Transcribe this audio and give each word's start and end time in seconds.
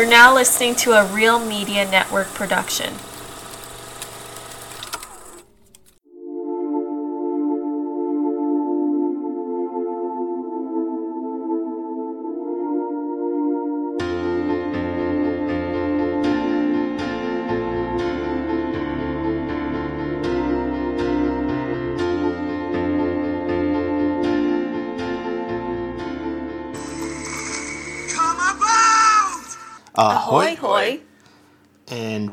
You're 0.00 0.08
now 0.08 0.34
listening 0.34 0.76
to 0.76 0.92
a 0.92 1.04
Real 1.04 1.38
Media 1.38 1.84
Network 1.84 2.28
production. 2.28 2.94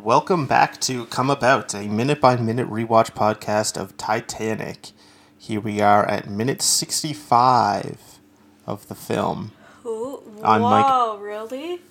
Welcome 0.07 0.45
back 0.45 0.79
to 0.83 1.03
Come 1.07 1.29
About, 1.29 1.73
a 1.73 1.85
minute 1.85 2.21
by 2.21 2.37
minute 2.37 2.69
rewatch 2.69 3.11
podcast 3.11 3.75
of 3.75 3.97
Titanic. 3.97 4.91
Here 5.37 5.59
we 5.59 5.81
are 5.81 6.05
at 6.07 6.29
minute 6.29 6.61
65 6.61 8.21
of 8.65 8.87
the 8.87 8.95
film. 8.95 9.51
Ooh, 9.85 10.23
I'm 10.41 10.61
Mike. 10.61 11.19
really? 11.19 11.81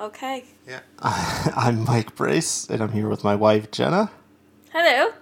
Okay. 0.00 0.44
Yeah. 0.66 0.80
I'm 1.00 1.84
Mike 1.84 2.16
Brace, 2.16 2.66
and 2.70 2.82
I'm 2.82 2.92
here 2.92 3.10
with 3.10 3.22
my 3.22 3.34
wife, 3.34 3.70
Jena. 3.70 4.10
Hello. 4.72 5.12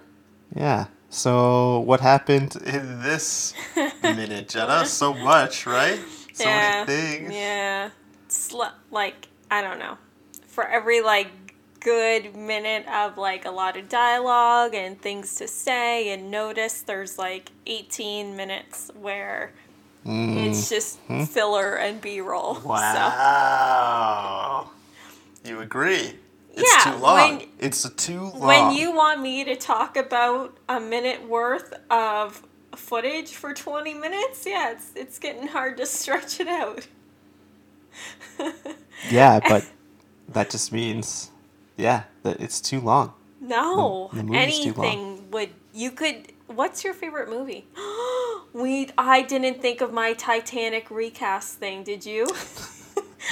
Yeah. 0.55 0.85
So, 1.09 1.79
what 1.81 1.99
happened 1.99 2.55
in 2.65 3.01
this 3.01 3.53
minute, 4.01 4.47
Jena? 4.47 4.85
So 4.85 5.13
much, 5.13 5.65
right? 5.65 5.99
So 6.31 6.45
yeah. 6.45 6.85
many 6.87 7.01
things. 7.01 7.33
Yeah. 7.33 7.89
Like, 8.91 9.27
I 9.51 9.61
don't 9.61 9.77
know. 9.77 9.97
For 10.47 10.65
every, 10.65 11.01
like, 11.01 11.27
good 11.85 12.35
minute 12.35 12.87
of, 12.87 13.17
like, 13.17 13.45
a 13.45 13.51
lot 13.51 13.77
of 13.77 13.87
dialogue 13.87 14.73
and 14.73 14.99
things 14.99 15.35
to 15.35 15.47
say 15.47 16.09
and 16.09 16.31
notice, 16.31 16.81
there's, 16.81 17.19
like, 17.19 17.51
18 17.67 18.35
minutes 18.35 18.89
where 18.99 19.53
mm. 20.05 20.47
it's 20.47 20.67
just 20.69 20.97
hmm? 21.01 21.23
filler 21.25 21.75
and 21.75 22.01
B 22.01 22.21
roll. 22.21 22.55
So. 22.55 22.67
Wow. 22.67 24.71
You 25.45 25.61
agree? 25.61 26.13
It's 26.55 26.85
Yeah, 26.85 26.93
too 26.93 26.97
long. 26.97 27.37
when- 27.37 27.47
it's 27.59 27.87
too 27.91 28.21
long. 28.21 28.39
When 28.39 28.71
you 28.71 28.91
want 28.91 29.21
me 29.21 29.43
to 29.43 29.55
talk 29.55 29.95
about 29.95 30.57
a 30.67 30.79
minute 30.79 31.29
worth 31.29 31.71
of 31.91 32.41
footage 32.75 33.29
for 33.29 33.53
20 33.53 33.93
minutes, 33.93 34.43
yeah, 34.47 34.71
it's 34.71 34.91
it's 34.95 35.19
getting 35.19 35.47
hard 35.47 35.77
to 35.77 35.85
stretch 35.85 36.39
it 36.39 36.47
out. 36.47 36.87
Yeah, 39.11 39.39
but 39.47 39.63
that 40.29 40.49
just 40.49 40.71
means, 40.71 41.29
yeah, 41.77 42.03
that 42.23 42.39
it's 42.39 42.59
too 42.61 42.79
long. 42.79 43.13
No, 43.41 44.09
The- 44.11 44.17
the 44.17 44.23
movie's 44.23 44.59
too 44.59 44.73
long. 44.73 44.85
anything 44.85 45.31
would 45.31 45.49
you 45.73 45.91
could. 45.91 46.31
What's 46.47 46.83
your 46.83 46.93
favorite 46.93 47.29
movie? 47.29 47.67
we 48.53 48.89
I 48.97 49.21
didn't 49.23 49.61
think 49.61 49.81
of 49.81 49.91
my 49.91 50.13
Titanic 50.13 50.89
recast 50.91 51.55
thing. 51.59 51.83
Did 51.83 52.05
you? 52.05 52.27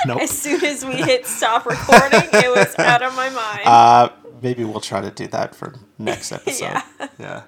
Nope. 0.08 0.22
As 0.24 0.32
soon 0.32 0.66
as 0.66 0.84
we 0.84 0.96
hit 0.96 1.28
stop 1.28 1.68
recording, 1.68 2.24
it 2.34 2.50
was 2.50 2.74
out 2.80 3.04
of 3.04 3.16
my 3.16 3.30
mind. 3.30 3.62
Uh, 3.64 4.10
maybe 4.42 4.64
we'll 4.64 4.80
try 4.82 5.02
to 5.02 5.12
do 5.12 5.28
that 5.28 5.54
for 5.54 5.76
next 6.00 6.32
episode. 6.32 6.82
Yeah. 7.20 7.44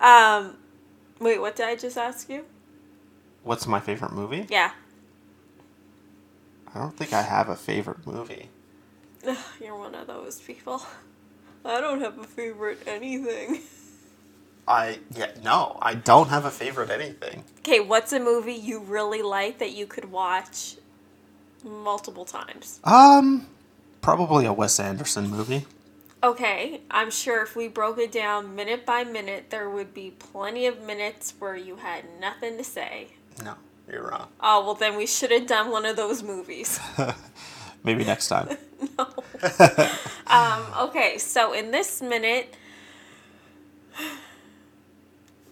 yeah. 0.00 0.50
Wait, 1.20 1.38
what 1.40 1.56
did 1.56 1.66
I 1.66 1.76
just 1.76 1.98
ask 1.98 2.30
you? 2.30 2.46
What's 3.42 3.66
my 3.66 3.80
favorite 3.80 4.12
movie? 4.12 4.46
Yeah. 4.48 4.70
I 6.74 6.78
don't 6.78 6.96
think 6.96 7.12
I 7.12 7.20
have 7.22 7.50
a 7.50 7.56
favorite 7.56 8.06
movie. 8.06 8.48
You're 9.60 9.76
one 9.76 9.94
of 9.94 10.06
those 10.06 10.40
people. 10.40 10.82
I 11.64 11.80
don't 11.80 12.00
have 12.00 12.18
a 12.18 12.24
favorite 12.24 12.82
anything. 12.86 13.60
I 14.66 14.98
yeah 15.14 15.30
no, 15.42 15.78
I 15.80 15.94
don't 15.94 16.28
have 16.28 16.44
a 16.44 16.50
favorite 16.50 16.90
anything. 16.90 17.44
Okay, 17.60 17.80
what's 17.80 18.12
a 18.12 18.20
movie 18.20 18.52
you 18.52 18.80
really 18.80 19.22
like 19.22 19.58
that 19.58 19.72
you 19.72 19.86
could 19.86 20.10
watch 20.10 20.76
multiple 21.64 22.24
times? 22.24 22.80
Um, 22.84 23.46
probably 24.02 24.44
a 24.44 24.52
Wes 24.52 24.78
Anderson 24.78 25.28
movie. 25.28 25.66
Okay, 26.22 26.80
I'm 26.90 27.10
sure 27.10 27.42
if 27.42 27.54
we 27.54 27.68
broke 27.68 27.98
it 27.98 28.10
down 28.10 28.54
minute 28.54 28.84
by 28.84 29.04
minute, 29.04 29.50
there 29.50 29.70
would 29.70 29.94
be 29.94 30.12
plenty 30.18 30.66
of 30.66 30.82
minutes 30.82 31.32
where 31.38 31.56
you 31.56 31.76
had 31.76 32.04
nothing 32.20 32.58
to 32.58 32.64
say. 32.64 33.08
No, 33.42 33.54
you're 33.90 34.08
wrong. 34.08 34.28
Oh, 34.40 34.64
well, 34.64 34.74
then 34.74 34.96
we 34.96 35.06
should 35.06 35.30
have 35.30 35.46
done 35.46 35.70
one 35.70 35.86
of 35.86 35.96
those 35.96 36.22
movies. 36.22 36.80
Maybe 37.84 38.04
next 38.04 38.28
time. 38.28 38.56
Um, 40.26 40.64
okay, 40.88 41.16
so 41.18 41.54
in 41.54 41.70
this 41.70 42.02
minute, 42.02 42.54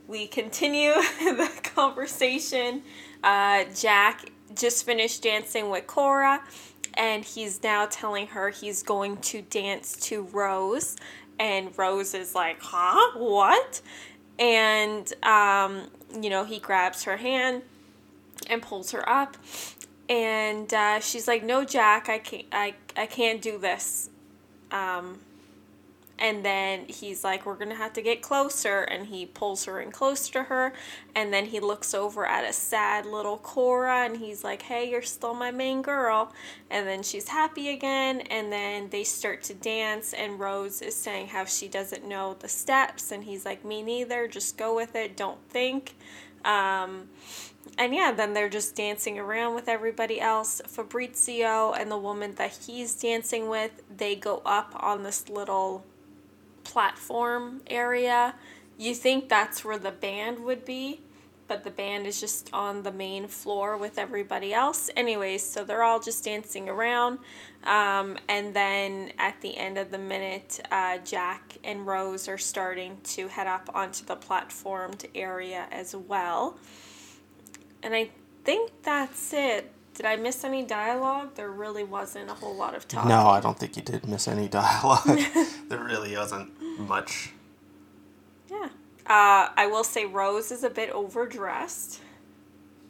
we 0.06 0.26
continue 0.26 0.92
the 1.20 1.50
conversation. 1.62 2.82
Uh, 3.24 3.64
Jack 3.74 4.30
just 4.54 4.84
finished 4.84 5.22
dancing 5.22 5.70
with 5.70 5.86
Cora, 5.86 6.42
and 6.94 7.24
he's 7.24 7.62
now 7.62 7.86
telling 7.86 8.28
her 8.28 8.50
he's 8.50 8.82
going 8.82 9.16
to 9.18 9.42
dance 9.42 9.96
to 10.08 10.24
Rose. 10.24 10.96
And 11.38 11.76
Rose 11.78 12.14
is 12.14 12.34
like, 12.34 12.58
huh? 12.60 13.18
What? 13.18 13.80
And, 14.38 15.10
um, 15.24 15.88
you 16.20 16.30
know, 16.30 16.44
he 16.44 16.58
grabs 16.58 17.04
her 17.04 17.16
hand 17.16 17.62
and 18.48 18.62
pulls 18.62 18.90
her 18.92 19.08
up. 19.08 19.36
And 20.08 20.72
uh, 20.72 21.00
she's 21.00 21.26
like, 21.26 21.42
"No, 21.42 21.64
Jack, 21.64 22.08
I 22.08 22.18
can't. 22.18 22.44
I, 22.52 22.74
I 22.96 23.06
can't 23.06 23.42
do 23.42 23.58
this." 23.58 24.10
Um, 24.70 25.20
and 26.18 26.42
then 26.44 26.86
he's 26.86 27.22
like, 27.22 27.44
"We're 27.44 27.56
gonna 27.56 27.74
have 27.74 27.92
to 27.92 28.02
get 28.02 28.22
closer," 28.22 28.80
and 28.80 29.08
he 29.08 29.26
pulls 29.26 29.66
her 29.66 29.80
in 29.80 29.92
close 29.92 30.30
to 30.30 30.44
her. 30.44 30.72
And 31.14 31.32
then 31.32 31.46
he 31.46 31.60
looks 31.60 31.92
over 31.92 32.26
at 32.26 32.42
a 32.44 32.54
sad 32.54 33.04
little 33.04 33.36
Cora, 33.36 34.06
and 34.06 34.16
he's 34.16 34.42
like, 34.42 34.62
"Hey, 34.62 34.90
you're 34.90 35.02
still 35.02 35.34
my 35.34 35.50
main 35.50 35.82
girl." 35.82 36.32
And 36.70 36.86
then 36.86 37.02
she's 37.02 37.28
happy 37.28 37.68
again, 37.68 38.22
and 38.22 38.50
then 38.50 38.88
they 38.88 39.04
start 39.04 39.42
to 39.44 39.54
dance. 39.54 40.14
And 40.14 40.40
Rose 40.40 40.80
is 40.80 40.96
saying 40.96 41.28
how 41.28 41.44
she 41.44 41.68
doesn't 41.68 42.04
know 42.04 42.34
the 42.38 42.48
steps, 42.48 43.12
and 43.12 43.24
he's 43.24 43.44
like, 43.44 43.62
"Me 43.64 43.82
neither. 43.82 44.26
Just 44.26 44.56
go 44.56 44.74
with 44.74 44.94
it. 44.96 45.16
Don't 45.16 45.46
think." 45.50 45.96
Um, 46.46 47.10
and 47.78 47.94
yeah, 47.94 48.12
then 48.12 48.34
they're 48.34 48.48
just 48.48 48.74
dancing 48.74 49.18
around 49.18 49.54
with 49.54 49.68
everybody 49.68 50.20
else. 50.20 50.60
Fabrizio 50.66 51.72
and 51.72 51.90
the 51.90 51.98
woman 51.98 52.34
that 52.36 52.58
he's 52.66 52.94
dancing 52.94 53.48
with, 53.48 53.82
they 53.94 54.16
go 54.16 54.42
up 54.44 54.72
on 54.78 55.02
this 55.02 55.28
little 55.28 55.84
platform 56.64 57.62
area. 57.66 58.34
You 58.78 58.94
think 58.94 59.28
that's 59.28 59.64
where 59.64 59.78
the 59.78 59.90
band 59.90 60.40
would 60.40 60.64
be, 60.64 61.00
but 61.48 61.64
the 61.64 61.70
band 61.70 62.06
is 62.06 62.20
just 62.20 62.50
on 62.52 62.82
the 62.82 62.92
main 62.92 63.28
floor 63.28 63.76
with 63.76 63.98
everybody 63.98 64.52
else. 64.52 64.90
Anyways, 64.96 65.44
so 65.44 65.64
they're 65.64 65.82
all 65.82 66.00
just 66.00 66.24
dancing 66.24 66.68
around. 66.68 67.18
Um, 67.64 68.18
and 68.28 68.54
then 68.54 69.12
at 69.18 69.40
the 69.40 69.56
end 69.56 69.78
of 69.78 69.90
the 69.90 69.98
minute, 69.98 70.60
uh, 70.70 70.98
Jack 70.98 71.58
and 71.64 71.86
Rose 71.86 72.28
are 72.28 72.38
starting 72.38 72.98
to 73.04 73.28
head 73.28 73.46
up 73.46 73.70
onto 73.74 74.04
the 74.04 74.16
platformed 74.16 75.06
area 75.14 75.66
as 75.70 75.94
well. 75.94 76.58
And 77.86 77.94
I 77.94 78.10
think 78.42 78.72
that's 78.82 79.32
it. 79.32 79.70
Did 79.94 80.06
I 80.06 80.16
miss 80.16 80.42
any 80.42 80.64
dialogue? 80.64 81.36
There 81.36 81.52
really 81.52 81.84
wasn't 81.84 82.28
a 82.28 82.34
whole 82.34 82.56
lot 82.56 82.74
of 82.74 82.88
talking. 82.88 83.08
No, 83.08 83.28
I 83.28 83.38
don't 83.40 83.56
think 83.56 83.76
you 83.76 83.82
did 83.82 84.08
miss 84.08 84.26
any 84.26 84.48
dialogue. 84.48 85.04
there 85.68 85.78
really 85.78 86.16
wasn't 86.16 86.50
much. 86.80 87.30
Yeah. 88.50 88.70
Uh, 89.06 89.54
I 89.56 89.68
will 89.70 89.84
say 89.84 90.04
Rose 90.04 90.50
is 90.50 90.64
a 90.64 90.68
bit 90.68 90.90
overdressed. 90.90 92.00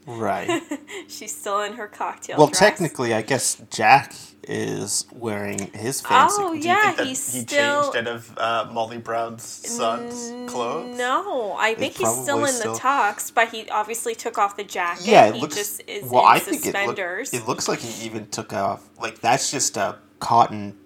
Right. 0.06 0.62
She's 1.08 1.34
still 1.34 1.60
in 1.62 1.74
her 1.74 1.88
cocktail 1.88 2.38
well, 2.38 2.46
dress. 2.46 2.58
technically, 2.60 3.12
I 3.12 3.22
guess 3.22 3.60
Jack 3.70 4.14
is 4.48 5.04
wearing 5.12 5.72
his 5.72 6.00
fancy. 6.00 6.36
Oh, 6.38 6.52
Do 6.52 6.58
you 6.58 6.64
yeah, 6.64 6.82
think 6.84 6.96
that 6.98 7.06
he's 7.08 7.32
he 7.34 7.40
still- 7.40 7.92
changed 7.92 8.08
out 8.08 8.14
of 8.14 8.38
uh, 8.38 8.68
Molly 8.72 8.98
Brown's 8.98 9.42
son's 9.42 10.50
clothes. 10.50 10.96
No, 10.96 11.56
I 11.58 11.74
think 11.74 11.94
he's 11.96 12.08
still 12.22 12.44
in 12.44 12.52
still- 12.52 12.74
the 12.74 12.78
tux, 12.80 13.34
but 13.34 13.48
he 13.48 13.68
obviously 13.70 14.14
took 14.14 14.38
off 14.38 14.56
the 14.56 14.62
jacket. 14.64 15.06
Yeah, 15.06 15.26
it 15.26 15.34
he 15.34 15.40
looks. 15.40 15.56
just 15.56 15.82
is 15.88 16.04
well, 16.08 16.22
in 16.22 16.28
I 16.28 16.38
think 16.38 16.64
it, 16.64 16.74
look, 16.86 16.98
it 16.98 17.48
looks 17.48 17.66
like 17.66 17.80
he 17.80 18.06
even 18.06 18.28
took 18.28 18.52
off. 18.52 18.88
Like 19.00 19.20
that's 19.20 19.50
just 19.50 19.76
a 19.76 19.98
cotton 20.20 20.76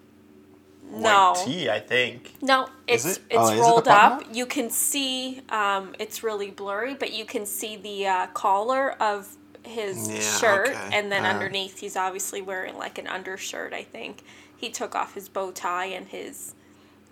no, 0.91 1.33
white 1.37 1.45
tee, 1.47 1.71
I 1.71 1.81
think. 1.81 2.35
no, 2.43 2.69
it's 2.87 3.05
it? 3.05 3.19
it's 3.31 3.39
Oh, 3.39 3.49
is 3.53 3.59
it 3.59 3.61
rolled 3.61 3.85
button-up? 3.85 4.23
up. 4.29 4.35
You 4.35 4.47
can 4.47 4.71
see, 4.71 5.43
um, 5.51 5.95
it's 5.99 6.23
really 6.23 6.51
blurry, 6.51 6.95
but 6.95 7.13
you 7.13 7.25
can 7.25 7.47
see 7.47 7.77
the 7.77 8.07
uh, 8.07 8.27
collar 8.29 8.93
of 9.01 9.37
his 9.65 10.09
Yeah, 10.09 10.21
shirt, 10.21 10.69
okay. 10.71 10.91
and 10.93 11.13
then 11.13 11.25
Uh. 11.25 11.29
underneath, 11.31 11.79
he's 11.81 11.97
obviously 11.97 12.43
wearing 12.43 12.77
like 12.77 12.99
an 12.99 13.07
undershirt. 13.07 13.73
I 13.73 13.83
think 13.85 14.23
he 14.57 14.71
took 14.71 14.95
off 14.95 15.15
his 15.15 15.29
bow 15.29 15.51
tie 15.53 15.87
and 15.87 16.09
his, 16.09 16.55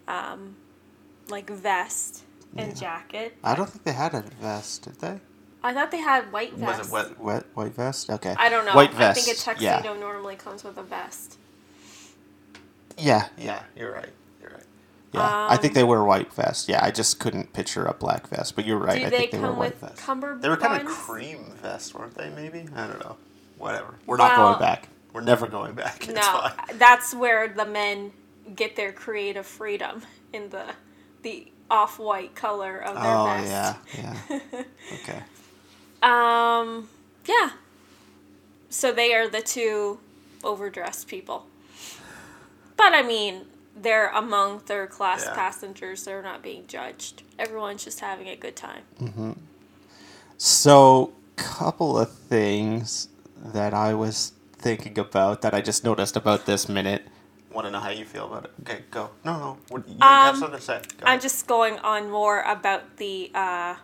um, 0.07 0.57
like 1.29 1.51
vest 1.51 2.25
and 2.57 2.75
jacket. 2.77 3.37
I 3.45 3.55
don't 3.55 3.69
think 3.69 3.85
they 3.85 3.93
had 3.93 4.15
a 4.15 4.23
vest, 4.41 4.83
did 4.83 4.99
they? 5.01 5.21
I 5.63 5.75
thought 5.75 5.91
they 5.91 5.99
had 6.01 6.33
white 6.33 6.55
vests. 6.55 6.91
Was 6.93 7.07
it 7.11 7.19
wet, 7.19 7.21
wet, 7.21 7.45
white 7.55 7.75
vest? 7.75 8.11
Okay. 8.11 8.35
I 8.39 8.49
don't 8.49 8.65
know. 8.65 8.75
White 8.75 8.93
vest. 8.95 9.01
I 9.01 9.15
vest. 9.15 9.27
think 9.27 9.37
a 9.37 9.41
tuxedo 9.41 9.95
yeah. 9.95 10.01
normally 10.01 10.37
comes 10.37 10.65
with 10.65 10.79
a 10.79 10.83
vest. 10.83 11.37
Yeah, 12.99 13.29
yeah, 13.39 13.63
you're 13.77 13.93
right. 13.93 14.09
You're 14.41 14.51
right. 14.51 14.65
Yeah, 15.13 15.47
I 15.51 15.57
think 15.57 15.75
they 15.75 15.85
wear 15.85 16.03
white 16.05 16.33
vests. 16.33 16.69
Yeah, 16.69 16.85
I 16.85 16.91
just 16.91 17.19
couldn't 17.21 17.53
picture 17.53 17.85
a 17.85 17.95
black 17.95 18.29
vest, 18.29 18.57
but 18.57 18.67
you're 18.67 18.79
right. 18.79 19.01
Do 19.01 19.07
I 19.07 19.11
they 19.11 19.17
think 19.19 19.31
they 19.33 19.39
wear 19.39 19.49
come 19.51 19.59
white 19.59 19.81
with 19.81 19.91
vests. 19.91 20.05
cummerbunds? 20.07 20.43
They 20.43 20.49
were 20.49 20.57
kind 20.57 20.81
of 20.83 20.89
cream 20.89 21.53
vests, 21.63 21.95
weren't 21.95 22.15
they? 22.15 22.29
Maybe 22.31 22.67
I 22.75 22.87
don't 22.87 23.01
know. 23.01 23.17
Whatever. 23.59 23.95
We're 24.07 24.17
not 24.17 24.37
Well- 24.37 24.49
going 24.51 24.61
back. 24.61 24.89
We're 25.13 25.23
never 25.23 25.47
going 25.47 25.75
back. 25.75 26.05
It's 26.09 26.15
No, 26.15 26.23
fine. 26.23 26.79
that's 26.79 27.15
where 27.15 27.49
the 27.49 27.65
men 27.65 28.13
get 28.55 28.77
their 28.77 28.93
creative 28.93 29.47
freedom 29.47 30.03
in 30.33 30.51
the 30.51 30.65
the 31.23 31.51
off 31.71 31.99
white 31.99 32.35
color 32.35 32.79
of 32.79 32.95
their 32.95 33.15
Oh 33.17 33.25
vest. 33.27 33.77
yeah, 33.97 34.15
yeah. 34.53 34.63
Okay. 34.95 35.23
Um, 36.03 36.89
yeah. 37.27 37.51
So 38.71 38.93
they 38.93 39.15
are 39.15 39.29
the 39.29 39.41
two 39.43 39.99
overdressed 40.45 41.09
people. 41.09 41.47
But 42.79 42.95
I 42.95 43.03
mean, 43.03 43.43
they're 43.77 44.09
among 44.09 44.61
third 44.61 44.89
class 44.89 45.25
Yeah. 45.27 45.35
passengers. 45.35 46.05
They're 46.05 46.23
not 46.23 46.43
being 46.43 46.67
judged. 46.67 47.23
Everyone's 47.39 47.85
just 47.85 48.01
having 48.01 48.29
a 48.29 48.37
good 48.37 48.57
time. 48.57 48.85
So, 50.39 51.13
couple 51.37 51.99
of 51.99 52.11
things 52.11 53.09
that 53.45 53.75
I 53.75 53.95
was 53.95 54.33
thinking 54.57 54.99
about 54.99 55.43
that 55.43 55.55
I 55.55 55.61
just 55.61 55.85
noticed 55.85 56.17
about 56.17 56.47
this 56.47 56.69
minute. 56.69 57.07
Want 57.53 57.67
to 57.67 57.71
know 57.71 57.81
how 57.81 57.91
you 57.91 58.05
feel 58.05 58.27
about 58.27 58.45
it? 58.45 58.53
Okay, 58.63 58.83
go. 58.91 59.11
No, 59.25 59.39
no. 59.39 59.59
What, 59.69 59.89
you 59.89 59.97
have 60.01 60.35
Um, 60.35 60.41
something 60.41 60.59
to 60.59 60.65
say. 60.65 60.81
Go. 60.99 61.07
I'm 61.07 61.21
just 61.21 61.47
going 61.47 61.79
on 61.81 62.11
more 62.11 62.43
about 62.43 62.97
the 62.99 63.31
uh, 63.35 63.77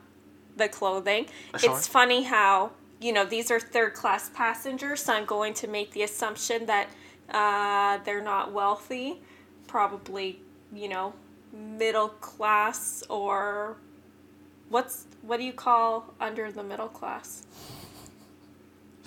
the 0.56 0.68
clothing. 0.68 1.26
Sure. 1.56 1.76
It's 1.76 1.86
funny 1.88 2.24
how 2.24 2.72
you 3.00 3.12
know 3.12 3.24
these 3.24 3.50
are 3.50 3.58
third 3.60 3.94
class 3.94 4.28
passengers, 4.30 5.02
so 5.04 5.12
I'm 5.14 5.24
going 5.24 5.54
to 5.54 5.66
make 5.68 5.92
the 5.92 6.02
assumption 6.02 6.66
that 6.66 6.88
uh, 7.30 7.98
they're 8.04 8.22
not 8.22 8.52
wealthy, 8.52 9.20
probably 9.66 10.40
you 10.72 10.88
know 10.88 11.14
middle 11.52 12.08
class 12.08 13.04
or 13.08 13.76
what's 14.68 15.06
what 15.22 15.38
do 15.38 15.44
you 15.44 15.52
call 15.52 16.14
under 16.20 16.50
the 16.50 16.62
middle 16.62 16.88
class? 16.88 17.46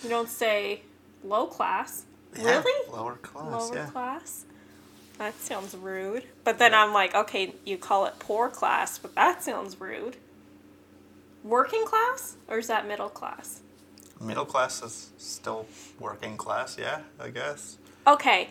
You 0.04 0.10
don't 0.10 0.30
say 0.30 0.82
low 1.24 1.48
class. 1.48 2.06
Yeah, 2.38 2.60
Really? 2.60 2.92
Lower 2.92 3.16
class. 3.16 3.52
Lower 3.52 3.76
yeah. 3.76 3.86
class? 3.88 4.46
That 5.18 5.34
sounds 5.40 5.76
rude. 5.76 6.26
But 6.44 6.60
then 6.60 6.74
I'm 6.74 6.94
like, 6.94 7.16
okay, 7.16 7.56
you 7.66 7.78
call 7.78 8.06
it 8.06 8.14
poor 8.20 8.50
class, 8.50 9.00
but 9.00 9.16
that 9.16 9.44
sounds 9.44 9.80
rude. 9.82 10.18
Working 11.44 11.86
class? 11.86 12.36
Or 12.48 12.60
is 12.60 12.68
that 12.68 12.88
middle 12.88 13.10
class? 13.10 13.62
Middle 14.22 14.46
class 14.46 14.84
is 14.84 15.10
still 15.18 15.66
working 16.00 16.38
class. 16.38 16.78
Yeah, 16.80 17.02
I 17.20 17.30
guess. 17.30 17.78
Okay. 18.08 18.50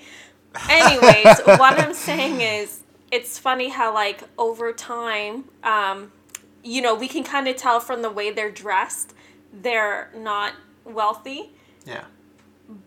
Anyways, 0.68 1.40
what 1.44 1.78
I'm 1.80 1.94
saying 1.94 2.40
is, 2.40 2.80
it's 3.10 3.38
funny 3.38 3.70
how, 3.70 3.94
like, 3.94 4.22
over 4.38 4.72
time, 4.72 5.44
um, 5.62 6.12
you 6.62 6.82
know, 6.82 6.94
we 6.94 7.08
can 7.08 7.24
kind 7.24 7.48
of 7.48 7.56
tell 7.56 7.80
from 7.80 8.02
the 8.02 8.10
way 8.10 8.30
they're 8.30 8.50
dressed, 8.50 9.14
they're 9.52 10.10
not 10.14 10.54
wealthy. 10.84 11.50
Yeah. 11.86 12.04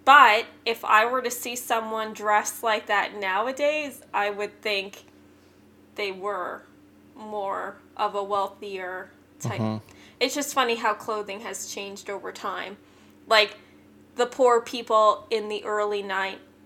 But 0.04 0.46
if 0.66 0.84
I 0.84 1.06
were 1.06 1.22
to 1.22 1.32
see 1.32 1.56
someone 1.56 2.14
dressed 2.14 2.64
like 2.64 2.88
that 2.88 3.18
nowadays, 3.18 4.02
I 4.14 4.30
would 4.30 4.62
think 4.62 5.06
they 5.96 6.12
were 6.12 6.64
more 7.16 7.78
of 7.96 8.16
a 8.16 8.24
wealthier 8.24 9.10
type. 9.40 9.82
It's 10.20 10.36
just 10.36 10.54
funny 10.54 10.76
how 10.76 10.94
clothing 10.94 11.42
has 11.42 11.68
changed 11.68 12.10
over 12.10 12.34
time. 12.34 12.76
Like 13.28 13.56
the 14.16 14.26
poor 14.26 14.60
people 14.62 15.26
in 15.30 15.48
the 15.48 15.64
early 15.64 16.04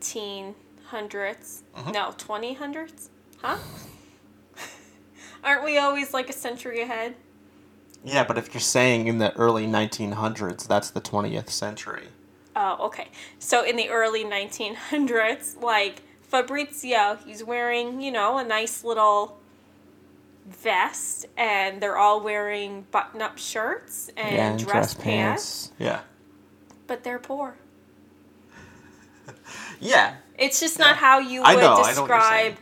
1900s, 0.03 1.61
uh-huh. 1.75 1.91
no, 1.91 2.11
2000s, 2.17 3.09
huh? 3.41 3.57
Aren't 5.43 5.63
we 5.63 5.77
always 5.77 6.13
like 6.13 6.29
a 6.29 6.33
century 6.33 6.81
ahead? 6.81 7.15
Yeah, 8.03 8.23
but 8.23 8.37
if 8.37 8.53
you're 8.53 8.61
saying 8.61 9.07
in 9.07 9.17
the 9.17 9.33
early 9.35 9.65
1900s, 9.65 10.67
that's 10.67 10.89
the 10.89 11.01
20th 11.01 11.49
century. 11.49 12.07
Oh, 12.55 12.85
okay. 12.87 13.07
So 13.39 13.63
in 13.63 13.77
the 13.77 13.89
early 13.89 14.23
1900s, 14.25 15.61
like 15.61 16.01
Fabrizio, 16.21 17.17
he's 17.25 17.43
wearing, 17.43 18.01
you 18.01 18.11
know, 18.11 18.37
a 18.37 18.43
nice 18.43 18.83
little 18.83 19.39
vest, 20.45 21.25
and 21.37 21.81
they're 21.81 21.97
all 21.97 22.19
wearing 22.21 22.85
button 22.91 23.21
up 23.21 23.37
shirts 23.37 24.11
and, 24.17 24.59
dress, 24.59 24.93
pants, 24.93 25.71
Yeah. 25.79 26.01
but 26.85 27.03
they're 27.03 27.19
poor. 27.19 27.55
Yeah. 29.83 30.15
It's 30.37 30.59
just 30.59 30.79
not 30.79 30.97
how 30.97 31.19
you 31.19 31.41
would 31.41 31.47
know, 31.47 31.57
I 31.57 31.61
know 31.61 31.71
what 31.73 31.95
you're 31.95 32.07
describe 32.07 32.55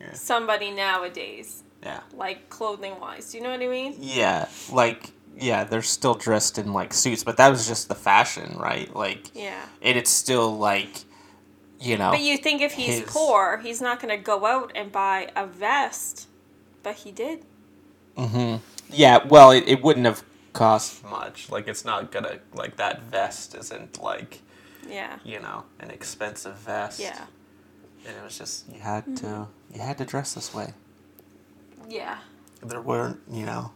Yeah. 0.00 0.12
somebody 0.14 0.70
nowadays, 0.70 1.62
Yeah. 1.82 2.00
like 2.14 2.48
clothing 2.48 2.98
wise. 3.00 3.30
Do 3.32 3.38
you 3.38 3.44
know 3.44 3.50
what 3.50 3.60
I 3.60 3.66
mean? 3.68 3.96
Yeah. 3.98 4.48
Like, 4.70 5.10
yeah, 5.36 5.64
they're 5.64 5.82
still 5.82 6.14
dressed 6.14 6.58
in 6.58 6.72
like 6.72 6.92
suits, 6.94 7.22
but 7.24 7.36
that 7.36 7.48
was 7.50 7.66
just 7.66 7.88
the 7.88 7.94
fashion, 7.94 8.56
right? 8.58 8.94
Like, 8.94 9.30
Yeah. 9.34 9.60
and 9.82 9.98
it's 9.98 10.10
still 10.10 10.56
like, 10.56 11.04
you 11.78 11.96
know. 11.98 12.10
But 12.10 12.20
you 12.20 12.36
think 12.38 12.62
if 12.62 12.72
he's 12.72 13.00
his- 13.00 13.10
poor, 13.10 13.58
he's 13.58 13.80
not 13.80 14.00
going 14.00 14.16
to 14.16 14.22
go 14.22 14.46
out 14.46 14.72
and 14.74 14.90
buy 14.92 15.28
a 15.36 15.46
vest, 15.46 16.28
but 16.82 16.94
he 16.96 17.10
did. 17.12 17.44
Mm-hmm. 18.16 18.56
Yeah, 18.90 19.24
well, 19.26 19.50
it, 19.50 19.64
it 19.66 19.82
wouldn't 19.82 20.06
have 20.06 20.22
cost 20.52 21.04
much. 21.04 21.48
Like, 21.50 21.68
it's 21.68 21.84
not 21.84 22.10
gonna, 22.10 22.38
like, 22.54 22.76
that 22.76 23.02
vest 23.04 23.54
isn't, 23.54 24.02
like, 24.02 24.40
Yeah. 24.88 25.18
you 25.24 25.40
know, 25.40 25.64
an 25.78 25.90
expensive 25.90 26.56
vest. 26.58 27.00
Yeah. 27.00 27.24
And 28.06 28.16
it 28.16 28.24
was 28.24 28.36
just, 28.36 28.68
you 28.72 28.80
had 28.80 29.04
to, 29.18 29.26
mm-hmm. 29.26 29.74
you 29.74 29.80
had 29.80 29.98
to 29.98 30.04
dress 30.04 30.34
this 30.34 30.54
way. 30.54 30.72
Yeah. 31.88 32.18
There 32.62 32.80
weren't, 32.80 33.20
you 33.30 33.46
know. 33.46 33.72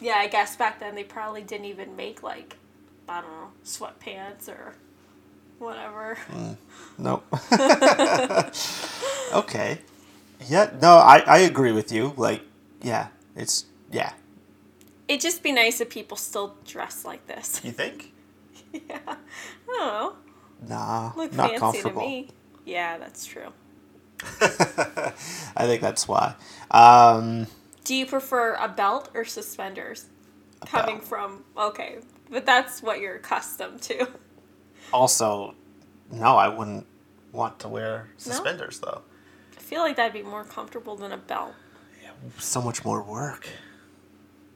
Yeah, 0.00 0.16
I 0.16 0.26
guess 0.26 0.56
back 0.56 0.80
then 0.80 0.94
they 0.94 1.04
probably 1.04 1.42
didn't 1.42 1.66
even 1.66 1.96
make 1.96 2.22
like 2.22 2.56
I 3.08 3.20
don't 3.20 3.30
know, 3.30 3.48
sweatpants 3.64 4.48
or 4.48 4.74
whatever. 5.58 6.18
Mm. 6.30 6.56
Nope. 6.98 7.24
okay. 9.44 9.78
Yeah, 10.48 10.70
no, 10.82 10.96
I, 10.96 11.22
I 11.26 11.38
agree 11.38 11.72
with 11.72 11.92
you. 11.92 12.14
Like, 12.16 12.42
yeah, 12.82 13.08
it's, 13.34 13.66
yeah. 13.90 14.12
It'd 15.08 15.20
just 15.20 15.42
be 15.42 15.52
nice 15.52 15.80
if 15.80 15.88
people 15.88 16.16
still 16.16 16.56
dress 16.66 17.04
like 17.04 17.26
this. 17.26 17.60
You 17.64 17.72
think? 17.72 18.12
yeah. 18.88 18.98
I 19.06 19.16
don't 19.66 19.78
know. 19.78 20.16
Nah, 20.68 21.12
Look 21.16 21.32
not 21.34 21.50
fancy 21.50 21.60
comfortable. 21.60 22.02
to 22.02 22.08
me. 22.08 22.28
Yeah, 22.64 22.98
that's 22.98 23.26
true. 23.26 23.52
I 24.40 25.66
think 25.66 25.82
that's 25.82 26.08
why. 26.08 26.34
Um, 26.70 27.46
Do 27.84 27.94
you 27.94 28.06
prefer 28.06 28.54
a 28.54 28.68
belt 28.68 29.10
or 29.14 29.24
suspenders? 29.24 30.06
Coming 30.66 30.96
belt. 30.96 31.08
from 31.08 31.44
okay, 31.56 31.98
but 32.30 32.46
that's 32.46 32.82
what 32.82 33.00
you're 33.00 33.16
accustomed 33.16 33.82
to. 33.82 34.08
also, 34.92 35.54
no, 36.10 36.36
I 36.36 36.48
wouldn't 36.48 36.86
want 37.32 37.58
to 37.60 37.68
wear 37.68 38.08
suspenders, 38.16 38.80
though. 38.80 39.02
I 39.56 39.60
feel 39.60 39.80
like 39.80 39.96
that'd 39.96 40.12
be 40.12 40.22
more 40.22 40.44
comfortable 40.44 40.96
than 40.96 41.12
a 41.12 41.18
belt. 41.18 41.54
So 42.38 42.62
much 42.62 42.84
more 42.84 43.02
work. 43.02 43.46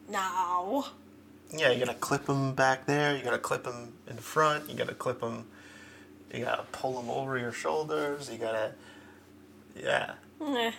No. 0.09 0.87
Yeah, 1.53 1.71
you 1.71 1.85
gotta 1.85 1.99
clip 1.99 2.27
them 2.27 2.55
back 2.55 2.87
there. 2.87 3.17
You 3.17 3.25
gotta 3.25 3.39
clip 3.39 3.65
them 3.65 3.93
in 4.09 4.17
front. 4.17 4.71
You 4.71 4.77
gotta 4.77 4.95
clip 4.95 5.21
them. 5.21 5.47
You 6.33 6.45
gotta 6.45 6.65
pull 6.73 7.01
them 7.01 7.11
over 7.11 7.39
your 7.39 7.53
shoulders. 7.53 8.31
You 8.31 8.39
gotta, 8.39 8.73
yeah. 9.77 10.13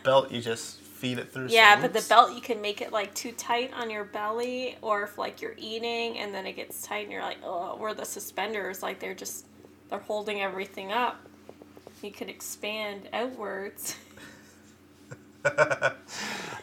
Belt, 0.04 0.32
you 0.32 0.42
just 0.42 0.80
feed 0.80 1.20
it 1.20 1.32
through. 1.32 1.48
Yeah, 1.50 1.80
but 1.82 1.94
the 1.94 2.06
belt 2.08 2.34
you 2.36 2.42
can 2.42 2.62
make 2.62 2.82
it 2.82 2.92
like 2.92 3.14
too 3.14 3.32
tight 3.34 3.72
on 3.74 3.90
your 3.90 4.06
belly, 4.06 4.78
or 4.82 5.04
if 5.04 5.18
like 5.18 5.42
you're 5.42 5.56
eating 5.58 6.18
and 6.20 6.34
then 6.34 6.46
it 6.46 6.54
gets 6.56 6.82
tight 6.84 7.04
and 7.04 7.12
you're 7.12 7.24
like, 7.24 7.40
oh, 7.44 7.76
where 7.78 7.94
the 7.94 8.06
suspenders 8.06 8.82
like 8.82 9.00
they're 9.00 9.16
just 9.16 9.46
they're 9.90 10.00
holding 10.00 10.42
everything 10.42 10.92
up. 10.92 11.20
You 12.02 12.12
could 12.12 12.30
expand 12.30 13.10
outwards. 13.14 13.96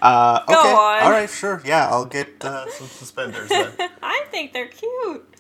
Uh, 0.01 0.43
okay. 0.45 0.53
Go 0.55 0.61
on. 0.77 1.03
All 1.03 1.11
right, 1.11 1.29
sure. 1.29 1.61
Yeah, 1.65 1.89
I'll 1.89 2.05
get 2.05 2.45
uh, 2.45 2.71
some 2.71 2.87
suspenders 2.87 3.49
then. 3.49 3.73
I 4.03 4.25
think 4.31 4.53
they're 4.53 4.69
cute. 4.69 5.35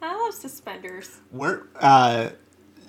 I 0.00 0.14
love 0.14 0.34
suspenders. 0.34 1.18
We're 1.32 1.62
uh, 1.80 2.28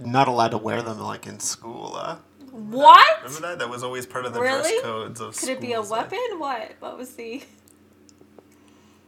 not 0.06 0.28
allowed 0.28 0.50
to 0.50 0.60
wear 0.60 0.84
them 0.84 1.00
like 1.00 1.26
in 1.26 1.40
school. 1.40 1.96
Uh. 1.96 2.18
What? 2.52 3.24
Remember 3.24 3.48
that? 3.48 3.58
That 3.60 3.70
was 3.72 3.82
always 3.84 4.06
part 4.06 4.26
of 4.28 4.34
the 4.36 4.40
Really? 4.40 4.70
dress 4.70 4.82
codes 4.84 5.20
of 5.20 5.36
Could 5.36 5.50
it 5.50 5.60
be 5.62 5.72
a 5.72 5.78
schools, 5.78 5.90
like- 5.90 6.12
weapon? 6.12 6.40
What? 6.40 6.72
What 6.80 6.98
was 6.98 7.16
the? 7.16 7.42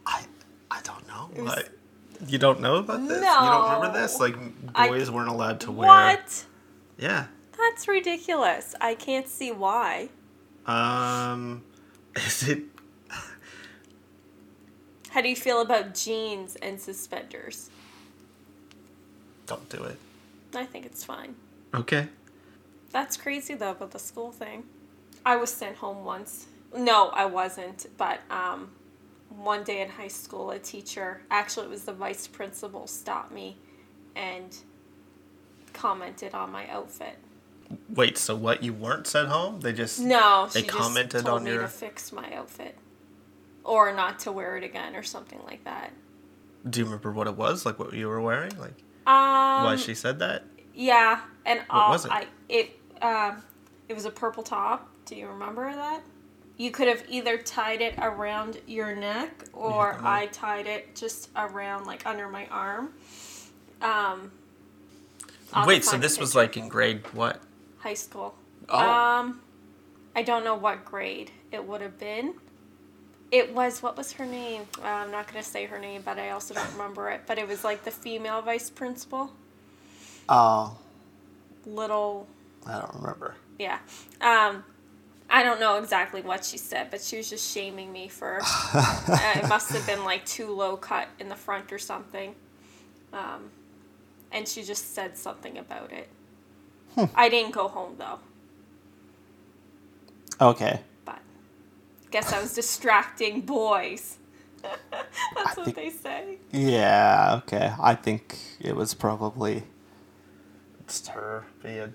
I 0.04 0.24
I 0.72 0.80
don't 0.82 1.06
know. 1.06 1.30
was- 1.36 1.44
Like, 1.54 1.70
you 2.26 2.38
don't 2.38 2.60
know 2.60 2.76
about 2.76 3.06
this? 3.06 3.20
No. 3.22 3.32
You 3.44 3.50
don't 3.50 3.74
remember 3.76 4.00
this? 4.00 4.18
Like 4.18 4.34
I- 4.74 4.88
boys 4.88 5.08
weren't 5.08 5.28
allowed 5.28 5.60
to 5.60 5.70
wear. 5.72 5.86
What? 5.88 6.44
Yeah. 6.98 7.26
That's 7.56 7.86
ridiculous. 7.86 8.74
I 8.80 8.94
can't 8.94 9.28
see 9.28 9.52
why. 9.52 10.08
Um. 10.68 11.62
Is 12.16 12.48
it? 12.48 12.62
How 15.10 15.22
do 15.22 15.28
you 15.28 15.36
feel 15.36 15.62
about 15.62 15.94
jeans 15.94 16.56
and 16.56 16.80
suspenders? 16.80 17.70
Don't 19.46 19.68
do 19.68 19.82
it. 19.84 19.98
I 20.54 20.64
think 20.66 20.84
it's 20.86 21.02
fine. 21.02 21.34
Okay. 21.74 22.08
That's 22.92 23.16
crazy 23.16 23.54
though 23.54 23.70
about 23.70 23.90
the 23.90 23.98
school 23.98 24.30
thing. 24.30 24.64
I 25.24 25.36
was 25.36 25.52
sent 25.52 25.76
home 25.76 26.04
once. 26.04 26.46
No, 26.76 27.08
I 27.08 27.24
wasn't. 27.24 27.86
But 27.96 28.20
um, 28.30 28.70
one 29.28 29.64
day 29.64 29.80
in 29.80 29.88
high 29.88 30.08
school, 30.08 30.50
a 30.50 30.58
teacher, 30.58 31.22
actually, 31.30 31.66
it 31.66 31.70
was 31.70 31.84
the 31.84 31.92
vice 31.92 32.26
principal, 32.26 32.86
stopped 32.86 33.32
me 33.32 33.56
and 34.14 34.56
commented 35.72 36.34
on 36.34 36.50
my 36.50 36.68
outfit. 36.68 37.16
Wait, 37.90 38.16
so 38.16 38.34
what? 38.34 38.62
You 38.62 38.72
weren't 38.72 39.06
sent 39.06 39.28
home? 39.28 39.60
They 39.60 39.72
just 39.72 40.00
No, 40.00 40.48
They 40.52 40.62
she 40.62 40.68
commented 40.68 41.26
on 41.26 41.44
your- 41.44 41.62
to 41.62 41.68
fix 41.68 42.12
my 42.12 42.32
outfit, 42.34 42.76
or 43.64 43.92
not 43.92 44.18
to 44.20 44.32
wear 44.32 44.56
it 44.56 44.64
again, 44.64 44.96
or 44.96 45.02
something 45.02 45.40
like 45.44 45.64
that. 45.64 45.92
Do 46.68 46.80
you 46.80 46.84
remember 46.86 47.12
what 47.12 47.26
it 47.26 47.36
was? 47.36 47.66
Like 47.66 47.78
what 47.78 47.92
you 47.92 48.08
were 48.08 48.20
wearing? 48.20 48.56
Like 48.58 48.74
Um, 49.06 49.64
why 49.64 49.76
she 49.76 49.94
said 49.94 50.18
that? 50.20 50.44
Yeah, 50.74 51.20
and 51.44 51.60
all 51.70 51.90
was 51.90 52.04
it? 52.04 52.10
I 52.12 52.26
it 52.48 52.78
um 53.02 53.42
it 53.88 53.94
was 53.94 54.04
a 54.04 54.10
purple 54.10 54.42
top. 54.42 54.88
Do 55.04 55.14
you 55.16 55.28
remember 55.28 55.72
that? 55.72 56.02
You 56.56 56.70
could 56.70 56.88
have 56.88 57.04
either 57.08 57.38
tied 57.38 57.80
it 57.80 57.94
around 57.98 58.60
your 58.66 58.94
neck 58.96 59.44
or 59.52 59.92
come 59.94 60.06
on. 60.06 60.12
I 60.12 60.26
tied 60.26 60.66
it 60.66 60.94
just 60.96 61.30
around 61.36 61.86
like 61.86 62.04
under 62.06 62.28
my 62.28 62.46
arm. 62.48 62.92
Um 63.82 64.32
I'll 65.52 65.66
Wait, 65.66 65.84
so 65.84 65.96
this 65.96 66.18
was 66.18 66.34
like 66.34 66.56
in 66.56 66.68
grade 66.68 67.02
what? 67.12 67.40
High 67.78 67.94
school. 67.94 68.34
Oh. 68.68 68.78
Um 68.78 69.40
I 70.14 70.22
don't 70.22 70.44
know 70.44 70.54
what 70.54 70.84
grade 70.84 71.30
it 71.52 71.66
would 71.66 71.80
have 71.80 71.98
been. 71.98 72.34
It 73.30 73.54
was 73.54 73.82
what 73.82 73.96
was 73.96 74.12
her 74.12 74.26
name? 74.26 74.62
Uh, 74.82 74.86
I'm 74.86 75.10
not 75.10 75.30
going 75.30 75.42
to 75.42 75.48
say 75.48 75.66
her 75.66 75.78
name, 75.78 76.00
but 76.02 76.18
I 76.18 76.30
also 76.30 76.54
don't 76.54 76.72
remember 76.72 77.10
it. 77.10 77.22
But 77.26 77.38
it 77.38 77.46
was 77.46 77.62
like 77.62 77.84
the 77.84 77.90
female 77.90 78.40
vice 78.40 78.70
principal, 78.70 79.30
Oh, 80.28 80.76
little 81.66 82.26
I 82.66 82.80
don't 82.80 82.94
remember. 82.94 83.34
Yeah. 83.58 83.78
Um, 84.20 84.64
I 85.30 85.42
don't 85.42 85.60
know 85.60 85.76
exactly 85.76 86.22
what 86.22 86.44
she 86.44 86.58
said, 86.58 86.90
but 86.90 87.00
she 87.00 87.16
was 87.16 87.28
just 87.30 87.52
shaming 87.52 87.92
me 87.92 88.08
for. 88.08 88.40
uh, 88.74 89.32
it 89.36 89.48
must 89.48 89.70
have 89.72 89.86
been 89.86 90.04
like 90.04 90.24
too 90.24 90.54
low 90.54 90.76
cut 90.76 91.08
in 91.18 91.28
the 91.28 91.36
front 91.36 91.72
or 91.72 91.78
something. 91.78 92.34
Um, 93.12 93.50
and 94.32 94.46
she 94.46 94.62
just 94.62 94.94
said 94.94 95.16
something 95.16 95.58
about 95.58 95.92
it. 95.92 96.08
I 97.14 97.28
didn't 97.28 97.52
go 97.52 97.68
home 97.68 97.96
though, 97.98 98.18
Okay. 100.40 100.80
but 101.04 101.18
guess 102.10 102.32
I 102.32 102.40
was 102.40 102.54
distracting 102.54 103.42
boys. 103.42 104.16
That's 104.62 105.56
what 105.56 105.64
think- 105.66 105.76
they 105.76 105.90
say. 105.90 106.38
Yeah, 106.52 107.40
okay. 107.44 107.72
I 107.80 107.94
think 107.94 108.36
it 108.60 108.74
was 108.74 108.94
probably 108.94 109.62
just 110.86 111.08
her 111.08 111.44
being 111.62 111.94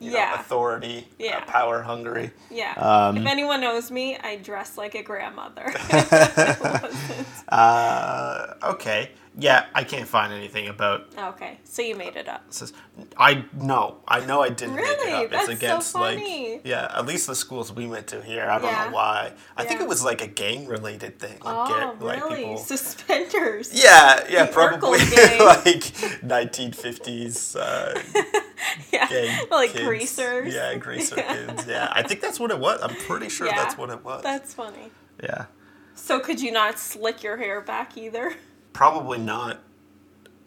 you 0.00 0.10
know, 0.10 0.16
Yeah. 0.18 0.40
authority, 0.40 1.06
uh, 1.20 1.24
Yeah. 1.24 1.44
power 1.44 1.82
hungry. 1.82 2.32
Yeah. 2.50 2.72
Um, 2.72 3.16
if 3.18 3.26
anyone 3.26 3.60
knows 3.60 3.90
me, 3.92 4.16
I 4.18 4.34
dress 4.36 4.76
like 4.76 4.96
a 4.96 5.02
grandmother. 5.02 5.72
It. 5.90 7.26
Uh, 7.48 8.54
okay. 8.64 9.10
Yeah, 9.38 9.64
I 9.74 9.82
can't 9.84 10.06
find 10.06 10.30
anything 10.30 10.68
about 10.68 11.06
okay, 11.16 11.58
so 11.64 11.80
you 11.80 11.96
made 11.96 12.16
it 12.16 12.28
up. 12.28 12.44
Says, 12.50 12.74
I 13.16 13.46
no, 13.54 14.00
I 14.06 14.20
know 14.26 14.42
I 14.42 14.50
didn't 14.50 14.74
make 14.74 14.84
Really? 14.84 15.10
it 15.10 15.14
up. 15.24 15.30
That's 15.30 15.48
it's 15.48 15.60
so 15.60 15.66
against 15.66 15.92
funny. 15.94 16.52
like 16.56 16.66
yeah, 16.66 16.92
at 16.94 17.06
least 17.06 17.28
the 17.28 17.34
schools 17.34 17.72
we 17.72 17.86
went 17.86 18.08
to 18.08 18.20
here. 18.22 18.46
I 18.50 18.58
don't 18.58 18.70
Yeah. 18.70 18.84
know 18.86 18.90
why. 18.92 19.32
I 19.56 19.64
think 19.64 19.80
it 19.80 19.88
was 19.88 20.04
like 20.04 20.20
a 20.20 20.26
gang 20.26 20.66
related 20.66 21.18
thing. 21.18 21.38
Like, 21.42 21.70
Oh, 21.70 21.94
get, 21.96 22.02
like 22.02 22.22
really? 22.24 22.36
people. 22.44 22.58
Suspenders. 22.58 23.72
Yeah, 23.72 24.22
yeah, 24.28 24.44
The 24.44 24.52
probably 24.52 24.98
like 25.40 25.82
1950s 26.22 27.56
uh, 27.56 28.00
yeah. 28.92 29.08
gang 29.08 29.46
like 29.50 29.70
kids. 29.72 29.84
greasers. 29.84 30.54
Yeah, 30.54 30.74
greaser 30.76 31.16
kids. 31.28 31.66
Yeah, 31.66 31.88
I 31.92 32.02
think 32.02 32.20
that's 32.20 32.38
what 32.38 32.50
it 32.50 32.58
was. 32.58 32.80
I'm 32.82 32.94
pretty 32.96 33.28
sure 33.28 33.46
Yeah, 33.46 33.56
that's 33.56 33.78
what 33.78 33.90
it 33.90 34.04
was. 34.04 34.22
That's 34.22 34.54
funny. 34.54 34.90
yeah, 35.22 35.46
So 35.94 36.20
could 36.20 36.40
you 36.40 36.52
not 36.52 36.78
slick 36.78 37.22
your 37.22 37.36
hair 37.38 37.60
back 37.60 37.96
either? 37.96 38.34
Probably 38.72 39.18
not. 39.18 39.60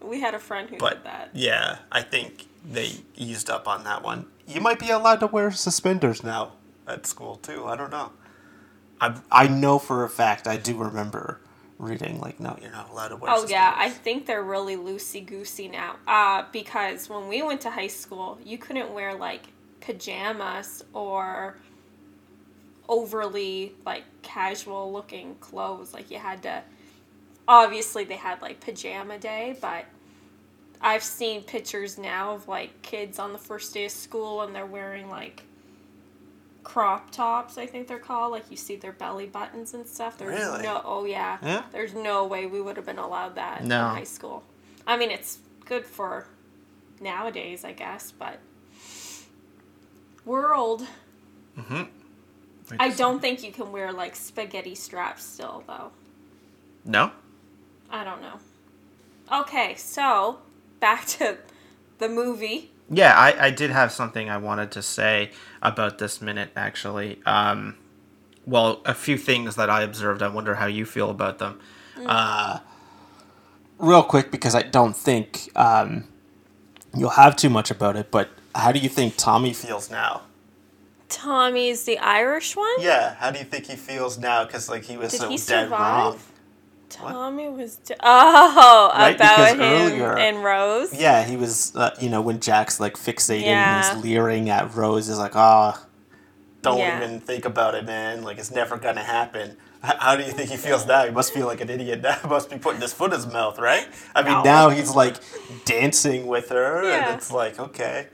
We 0.01 0.21
had 0.21 0.35
a 0.35 0.39
friend 0.39 0.69
who 0.69 0.77
But 0.77 0.95
did 0.95 1.03
that. 1.05 1.29
yeah, 1.33 1.79
I 1.91 2.01
think 2.01 2.47
they 2.63 2.91
eased 3.15 3.49
up 3.49 3.67
on 3.67 3.83
that 3.85 4.03
one. 4.03 4.27
You 4.47 4.61
might 4.61 4.79
be 4.79 4.89
allowed 4.91 5.19
to 5.21 5.27
wear 5.27 5.51
suspenders 5.51 6.23
now 6.23 6.53
at 6.87 7.05
school 7.07 7.37
too. 7.37 7.65
I 7.65 7.75
don't 7.75 7.89
know. 7.91 8.11
I 9.01 9.15
I 9.31 9.47
know 9.47 9.79
for 9.79 10.03
a 10.03 10.09
fact. 10.09 10.47
I 10.47 10.57
do 10.57 10.77
remember 10.77 11.39
reading 11.79 12.19
like, 12.21 12.39
no, 12.39 12.57
you're 12.61 12.71
not 12.71 12.89
allowed 12.91 13.09
to 13.09 13.15
wear. 13.17 13.31
Oh 13.33 13.45
yeah, 13.47 13.73
I 13.75 13.89
think 13.89 14.25
they're 14.27 14.43
really 14.43 14.77
loosey 14.77 15.25
goosey 15.25 15.67
now. 15.67 15.95
Uh, 16.07 16.43
because 16.51 17.09
when 17.09 17.27
we 17.27 17.41
went 17.41 17.61
to 17.61 17.69
high 17.71 17.87
school, 17.87 18.37
you 18.45 18.57
couldn't 18.57 18.93
wear 18.93 19.15
like 19.15 19.41
pajamas 19.81 20.83
or 20.93 21.57
overly 22.87 23.73
like 23.85 24.03
casual 24.21 24.91
looking 24.93 25.35
clothes. 25.35 25.93
Like 25.93 26.11
you 26.11 26.19
had 26.19 26.43
to. 26.43 26.61
Obviously, 27.47 28.03
they 28.05 28.15
had 28.15 28.41
like 28.41 28.59
pajama 28.59 29.17
day, 29.19 29.55
but 29.61 29.85
I've 30.81 31.03
seen 31.03 31.43
pictures 31.43 31.97
now 31.97 32.33
of 32.35 32.47
like 32.47 32.81
kids 32.81 33.19
on 33.19 33.33
the 33.33 33.39
first 33.39 33.73
day 33.73 33.85
of 33.85 33.91
school 33.91 34.41
and 34.41 34.55
they're 34.55 34.65
wearing 34.65 35.09
like 35.09 35.43
crop 36.63 37.11
tops. 37.11 37.57
I 37.57 37.65
think 37.67 37.87
they're 37.87 37.99
called. 37.99 38.31
Like 38.31 38.49
you 38.49 38.57
see 38.57 38.75
their 38.75 38.91
belly 38.91 39.27
buttons 39.27 39.73
and 39.75 39.87
stuff. 39.87 40.17
There's 40.17 40.39
Really? 40.39 40.63
no. 40.63 40.81
Oh 40.83 41.05
yeah. 41.05 41.37
Yeah? 41.43 41.63
There's 41.71 41.93
no 41.93 42.25
way 42.25 42.45
we 42.47 42.59
would 42.61 42.77
have 42.77 42.85
been 42.85 42.97
allowed 42.99 43.35
that 43.35 43.63
No. 43.63 43.89
in 43.89 43.95
high 43.95 44.03
school. 44.03 44.43
I 44.87 44.97
mean, 44.97 45.11
it's 45.11 45.37
good 45.65 45.85
for 45.85 46.25
nowadays, 46.99 47.63
I 47.63 47.73
guess, 47.73 48.11
but 48.11 48.39
world. 50.25 50.87
Mhm. 51.57 51.89
I 52.79 52.89
don't 52.89 53.19
think 53.19 53.43
you 53.43 53.51
can 53.51 53.71
wear 53.71 53.91
like 53.91 54.15
spaghetti 54.15 54.73
straps 54.75 55.23
still, 55.23 55.63
though. 55.67 55.91
No. 56.83 57.11
I 57.95 58.03
don't 58.03 58.21
know. 58.21 58.39
Okay, 59.31 59.75
so 59.75 60.39
back 60.81 61.05
to 61.07 61.37
the 61.97 62.09
movie. 62.09 62.71
Yeah, 62.89 63.13
I, 63.17 63.45
I 63.47 63.49
did 63.51 63.71
have 63.71 63.93
something 63.93 64.29
I 64.29 64.35
wanted 64.37 64.69
to 64.71 64.81
say 64.81 65.31
about 65.61 65.97
this 65.97 66.21
minute, 66.21 66.49
actually. 66.57 67.21
Um, 67.25 67.77
well, 68.45 68.81
a 68.85 68.93
few 68.93 69.17
things 69.17 69.55
that 69.55 69.69
I 69.69 69.81
observed. 69.81 70.21
I 70.21 70.27
wonder 70.27 70.55
how 70.55 70.65
you 70.65 70.85
feel 70.85 71.09
about 71.09 71.39
them. 71.39 71.61
Uh, 72.05 72.59
real 73.79 74.03
quick, 74.03 74.29
because 74.29 74.55
I 74.55 74.61
don't 74.61 74.95
think 74.95 75.49
um, 75.55 76.03
you'll 76.93 77.11
have 77.11 77.37
too 77.37 77.49
much 77.49 77.71
about 77.71 77.95
it, 77.95 78.11
but 78.11 78.29
how 78.53 78.73
do 78.73 78.79
you 78.79 78.89
think 78.89 79.15
Tommy 79.15 79.53
feels 79.53 79.89
now? 79.89 80.23
Tommy's 81.07 81.85
the 81.85 81.97
Irish 81.99 82.57
one. 82.57 82.75
Yeah, 82.79 83.15
how 83.15 83.31
do 83.31 83.39
you 83.39 83.45
think 83.45 83.67
he 83.67 83.77
feels 83.77 84.17
now? 84.17 84.43
Because, 84.43 84.67
like, 84.69 84.83
he 84.83 84.97
was 84.97 85.11
Did 85.11 85.21
so 85.21 85.29
he 85.29 85.37
dead 85.37 85.65
survive? 85.69 85.71
wrong. 85.71 86.19
Tommy 86.89 87.49
was. 87.49 87.77
De- 87.77 87.95
oh, 88.01 88.91
Right, 88.95 89.15
about 89.15 89.35
because 89.37 89.53
him 89.53 89.61
earlier- 89.61 90.17
and 90.17 90.43
Rose. 90.43 90.93
Yeah, 90.93 91.23
he 91.23 91.35
was, 91.37 91.75
uh, 91.75 91.91
you 91.99 92.09
know, 92.09 92.21
when 92.21 92.39
Jack's, 92.39 92.79
like, 92.79 92.95
fixating 92.95 93.43
Yeah. 93.43 93.87
and 93.87 93.95
he's 93.95 94.03
leering 94.03 94.49
at 94.49 94.73
Rose, 94.75 95.07
he's 95.07 95.17
like, 95.17 95.35
ah, 95.35 95.81
don't 96.61 96.77
Yeah. 96.79 96.97
even 96.97 97.19
think 97.19 97.45
about 97.45 97.75
it, 97.75 97.85
man. 97.85 98.23
Like, 98.23 98.37
it's 98.37 98.51
never 98.51 98.77
gonna 98.77 99.03
happen. 99.03 99.57
How 99.83 100.15
do 100.15 100.23
you 100.23 100.31
think 100.31 100.49
he 100.49 100.57
feels 100.57 100.85
now? 100.87 101.05
He 101.05 101.11
must 101.11 101.31
feel 101.33 101.45
like 101.45 101.61
an 101.61 101.69
idiot 101.69 102.01
now. 102.01 102.15
He 102.23 102.27
must 102.27 102.49
be 102.49 102.57
putting 102.57 102.81
his 102.81 102.91
foot 102.93 103.11
in 103.13 103.19
his 103.19 103.27
mouth, 103.27 103.59
right? 103.59 103.87
I 104.15 104.23
mean, 104.23 104.33
No. 104.33 104.43
now 104.43 104.69
he's, 104.69 104.95
like, 104.95 105.15
dancing 105.65 106.25
with 106.27 106.49
her, 106.49 106.83
Yeah. 106.83 107.09
and 107.09 107.15
it's 107.17 107.31
like, 107.31 107.59
okay. 107.59 108.07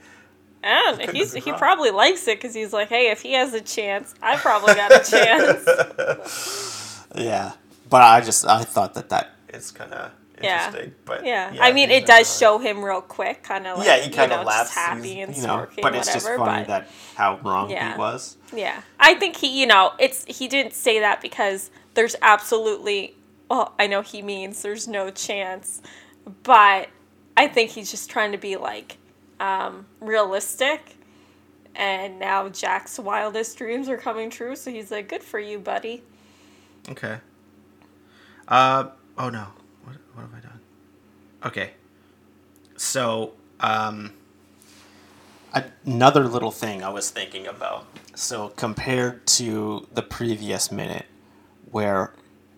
And 0.64 1.00
he's 1.10 1.32
he 1.32 1.50
wrong. 1.50 1.58
probably 1.58 1.90
likes 1.90 2.28
it 2.28 2.38
because 2.40 2.54
he's 2.54 2.72
like, 2.72 2.88
hey, 2.88 3.10
if 3.10 3.22
he 3.22 3.32
has 3.32 3.52
a 3.54 3.60
chance, 3.60 4.14
I 4.22 4.36
probably 4.36 4.74
got 4.74 4.92
a 4.92 5.10
chance. 5.10 7.08
Yeah. 7.14 7.52
But 7.92 8.02
I 8.02 8.20
just, 8.20 8.44
I 8.46 8.64
thought 8.64 8.94
that 8.94 9.08
that 9.10 9.30
is 9.54 9.70
kind 9.70 9.92
of 9.92 10.10
Yeah. 10.42 10.66
interesting. 10.66 10.94
But 11.04 11.24
Yeah. 11.24 11.54
I 11.60 11.70
mean, 11.72 11.90
it 11.90 12.06
does 12.06 12.26
not- 12.28 12.38
show 12.40 12.58
him 12.58 12.84
real 12.84 13.00
quick, 13.02 13.42
kind 13.44 13.66
of 13.68 13.78
like 13.78 13.86
yeah, 13.86 13.96
he 13.98 14.10
kind 14.10 14.32
you 14.32 14.38
of 14.38 14.42
know, 14.42 14.48
laughs. 14.48 14.70
just 14.70 14.74
happy 14.78 15.20
and 15.20 15.36
you 15.36 15.42
know, 15.42 15.56
smirking, 15.58 15.82
but 15.82 15.94
it's 15.94 16.12
just 16.12 16.24
whatever. 16.26 16.44
funny 16.44 16.62
but 16.64 16.68
that 16.68 16.88
how 17.14 17.38
wrong 17.44 17.70
Yeah. 17.70 17.92
he 17.92 17.98
was. 17.98 18.36
yeah, 18.52 18.80
I 18.98 19.14
think 19.14 19.36
he, 19.36 19.60
you 19.60 19.66
know, 19.66 19.92
it's 20.00 20.24
he 20.24 20.48
didn't 20.48 20.74
say 20.74 20.98
that 21.00 21.20
because 21.20 21.70
there's 21.94 22.16
absolutely, 22.22 23.14
well, 23.48 23.74
I 23.78 23.86
know 23.86 24.00
he 24.00 24.22
means 24.22 24.62
there's 24.62 24.88
no 24.88 25.10
chance, 25.10 25.80
but 26.42 26.88
I 27.36 27.46
think 27.46 27.70
he's 27.70 27.90
just 27.90 28.10
trying 28.10 28.32
to 28.32 28.38
be 28.38 28.56
like 28.56 28.96
um, 29.38 29.86
realistic. 30.00 30.96
And 31.74 32.18
now 32.18 32.48
Jack's 32.50 32.98
wildest 32.98 33.56
dreams 33.58 33.88
are 33.88 33.96
coming 33.96 34.28
true, 34.28 34.54
so 34.56 34.70
he's 34.70 34.90
like, 34.90 35.08
"Good 35.08 35.22
for 35.22 35.38
you, 35.40 35.58
buddy." 35.58 36.02
Okay. 36.88 37.18
Uh 38.52 38.88
oh 39.16 39.30
no. 39.30 39.46
What 39.84 39.96
what 40.14 40.22
have 40.26 40.34
I 40.36 40.40
done? 40.40 40.60
Okay. 41.46 41.70
So, 42.76 43.32
um 43.60 44.12
another 45.86 46.24
little 46.28 46.50
thing 46.50 46.82
I 46.82 46.88
was 46.90 47.10
thinking 47.10 47.46
about. 47.46 47.86
So, 48.14 48.48
compared 48.50 49.26
to 49.38 49.86
the 49.92 50.02
previous 50.02 50.70
minute 50.70 51.06
where 51.70 52.12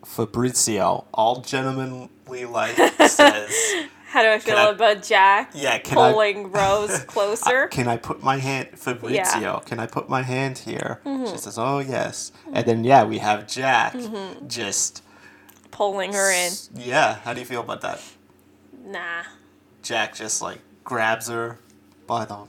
Fabrizio, 0.04 1.04
all 1.14 1.40
gentlemanly 1.40 2.44
like, 2.46 2.74
says, 3.08 3.52
How 4.08 4.22
do 4.22 4.30
I 4.30 4.38
feel 4.40 4.56
I- 4.56 4.70
about 4.70 5.02
Jack 5.02 5.52
Yeah, 5.54 5.78
can 5.78 5.98
I- 5.98 6.10
pulling 6.12 6.50
Rose 6.60 6.98
closer? 7.04 7.68
Can 7.68 7.86
I 7.86 7.96
put 7.98 8.20
my 8.22 8.38
hand, 8.38 8.70
Fabrizio? 8.74 9.62
Can 9.64 9.78
I 9.78 9.86
put 9.86 10.08
my 10.08 10.22
hand 10.22 10.58
here? 10.58 11.00
She 11.04 11.36
says, 11.38 11.56
"Oh 11.58 11.78
yes." 11.78 12.32
And 12.52 12.66
then 12.66 12.82
yeah, 12.84 13.04
we 13.04 13.18
have 13.18 13.46
Jack 13.46 13.96
just 14.48 15.02
pulling 15.74 16.12
her 16.12 16.30
in. 16.30 16.52
Yeah, 16.76 17.16
how 17.16 17.34
do 17.34 17.40
you 17.40 17.46
feel 17.46 17.60
about 17.60 17.80
that? 17.80 18.00
Nah. 18.86 19.24
Jack 19.82 20.14
just 20.14 20.40
like 20.40 20.60
grabs 20.84 21.28
her 21.28 21.58
by 22.06 22.24
the 22.24 22.44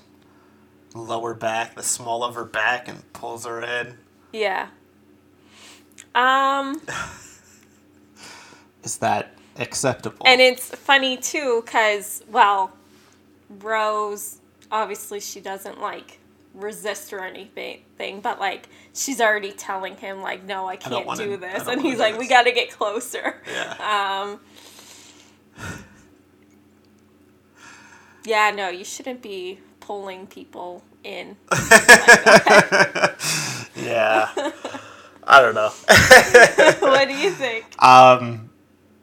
lower 0.93 1.33
back, 1.33 1.73
the 1.75 1.81
small 1.81 2.23
of 2.23 2.35
her 2.35 2.45
back, 2.45 2.87
and 2.87 3.11
pulls 3.13 3.45
her 3.45 3.63
in. 3.63 3.97
Yeah. 4.31 4.67
Um, 6.13 6.79
Is 8.83 8.97
that 8.99 9.33
acceptable? 9.57 10.27
and 10.27 10.39
it's 10.39 10.69
funny 10.69 11.17
too, 11.17 11.63
cause 11.65 12.23
well, 12.29 12.73
Rose 13.49 14.39
obviously 14.71 15.19
she 15.19 15.41
doesn't 15.41 15.81
like 15.81 16.19
resist 16.55 17.11
or 17.13 17.19
anything, 17.23 17.81
thing, 17.97 18.21
but 18.21 18.39
like 18.39 18.67
she's 18.93 19.19
already 19.21 19.51
telling 19.51 19.95
him 19.97 20.21
like, 20.21 20.43
no, 20.43 20.67
I 20.67 20.75
can't 20.77 21.05
wanna- 21.05 21.23
do 21.25 21.33
I 21.33 21.37
this, 21.37 21.67
and 21.67 21.81
he's 21.81 21.99
like, 21.99 22.13
this. 22.13 22.19
we 22.19 22.27
got 22.27 22.43
to 22.43 22.51
get 22.51 22.71
closer. 22.71 23.41
yeah. 23.51 24.23
Um. 24.29 24.39
Yeah, 28.25 28.51
no, 28.51 28.69
you 28.69 28.83
shouldn't 28.83 29.21
be 29.21 29.59
pulling 29.79 30.25
people 30.25 30.83
in. 31.03 31.37
yeah. 33.75 34.29
I 35.27 35.41
don't 35.41 35.53
know. 35.55 35.69
what 36.79 37.07
do 37.07 37.13
you 37.15 37.29
think? 37.31 37.65
Um, 37.83 38.49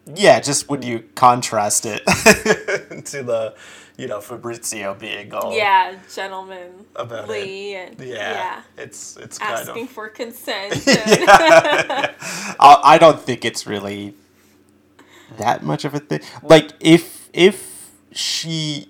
yeah, 0.06 0.40
just 0.40 0.68
when 0.68 0.82
you 0.82 1.04
contrast 1.14 1.86
it 1.86 2.04
to 3.06 3.22
the, 3.22 3.54
you 3.96 4.08
know, 4.08 4.20
Fabrizio 4.20 4.94
being 4.94 5.32
all 5.32 5.54
Yeah, 5.56 5.96
gentlemanly 6.12 6.84
About 6.96 7.28
it. 7.30 7.88
and 7.98 8.00
yeah, 8.00 8.14
yeah, 8.16 8.62
it's 8.78 9.16
it's 9.16 9.38
kind 9.38 9.60
asking 9.68 9.84
of 9.84 9.90
for 9.90 10.08
consent. 10.08 10.74
and- 10.88 11.28
I, 12.60 12.80
I 12.84 12.98
don't 12.98 13.20
think 13.20 13.44
it's 13.44 13.66
really 13.66 14.14
that 15.38 15.62
much 15.62 15.84
of 15.84 15.94
a 15.94 15.98
thing. 16.00 16.20
Like 16.42 16.72
if 16.80 17.28
if 17.32 17.90
she, 18.12 18.88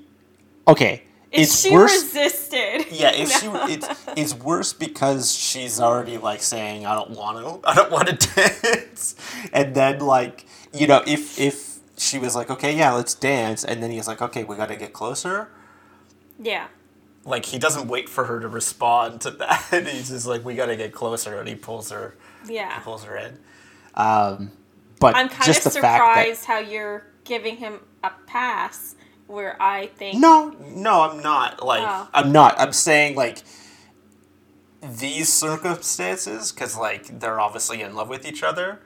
okay, 0.66 1.02
if 1.30 1.42
it's 1.42 1.60
she 1.62 1.70
worse. 1.72 1.92
resisted. 1.92 2.86
yeah, 2.90 3.12
if 3.14 3.30
she 3.30 3.46
it's 3.72 3.88
it's 4.16 4.34
worse 4.34 4.72
because 4.72 5.32
she's 5.32 5.80
already 5.80 6.18
like 6.18 6.42
saying 6.42 6.86
I 6.86 6.94
don't 6.94 7.10
want 7.10 7.38
to 7.62 7.68
I 7.68 7.74
don't 7.74 7.90
want 7.92 8.08
to 8.08 8.34
dance, 8.34 9.14
and 9.52 9.74
then 9.74 9.98
like 10.00 10.46
you 10.72 10.86
know 10.86 11.02
if 11.06 11.38
if 11.38 11.78
she 11.98 12.18
was 12.18 12.34
like 12.34 12.50
okay 12.50 12.76
yeah 12.76 12.92
let's 12.92 13.14
dance, 13.14 13.64
and 13.64 13.82
then 13.82 13.90
he's 13.90 14.08
like 14.08 14.22
okay 14.22 14.44
we 14.44 14.56
got 14.56 14.68
to 14.68 14.76
get 14.76 14.92
closer. 14.92 15.48
Yeah, 16.40 16.68
Like 17.24 17.44
he 17.44 17.58
doesn't 17.58 17.88
wait 17.88 18.08
for 18.08 18.24
her 18.24 18.40
to 18.40 18.48
respond 18.48 19.20
to 19.22 19.30
that. 19.70 19.86
He's 19.86 20.08
just 20.08 20.26
like 20.26 20.44
we 20.44 20.54
got 20.54 20.66
to 20.66 20.76
get 20.76 20.92
closer, 20.92 21.38
and 21.38 21.48
he 21.48 21.54
pulls 21.54 21.90
her 21.90 22.16
yeah. 22.48 22.78
pulls 22.80 23.04
her 23.04 23.16
in. 23.16 23.38
Um, 23.94 24.52
but 24.98 25.16
I'm 25.16 25.28
kind 25.28 25.44
just 25.44 25.66
of 25.66 25.74
the 25.74 25.80
fact 25.80 26.02
surprised 26.02 26.44
how 26.46 26.58
you're 26.58 27.06
giving 27.24 27.56
him 27.56 27.80
a 28.02 28.10
pass, 28.26 28.94
where 29.26 29.60
I 29.60 29.86
think 29.86 30.18
no, 30.18 30.56
no, 30.60 31.02
I'm 31.02 31.22
not. 31.22 31.64
Like 31.64 31.82
Oh. 31.84 32.08
I'm 32.14 32.32
not. 32.32 32.58
I'm 32.58 32.72
saying 32.72 33.14
like 33.16 33.42
these 34.82 35.32
circumstances 35.32 36.50
because 36.52 36.76
like 36.76 37.20
they're 37.20 37.40
obviously 37.40 37.82
in 37.82 37.94
love 37.94 38.08
with 38.08 38.26
each 38.26 38.42
other. 38.42 38.80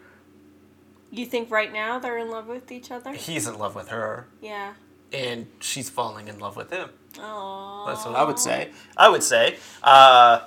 You 1.10 1.26
think 1.26 1.50
right 1.50 1.72
now 1.72 1.98
they're 1.98 2.18
in 2.18 2.30
love 2.30 2.46
with 2.48 2.70
each 2.72 2.90
other. 2.90 3.12
He's 3.12 3.46
in 3.46 3.58
love 3.58 3.74
with 3.74 3.88
her, 3.88 4.26
Yeah. 4.40 4.74
and 5.12 5.46
she's 5.60 5.88
falling 5.90 6.28
in 6.28 6.38
love 6.38 6.56
with 6.56 6.70
him. 6.70 6.90
Oh. 7.18 7.84
That's 7.86 8.04
what 8.04 8.14
I 8.16 8.24
would 8.24 8.38
say. 8.38 8.70
I 8.96 9.08
would 9.08 9.22
say. 9.22 9.56
Uh, 9.82 10.40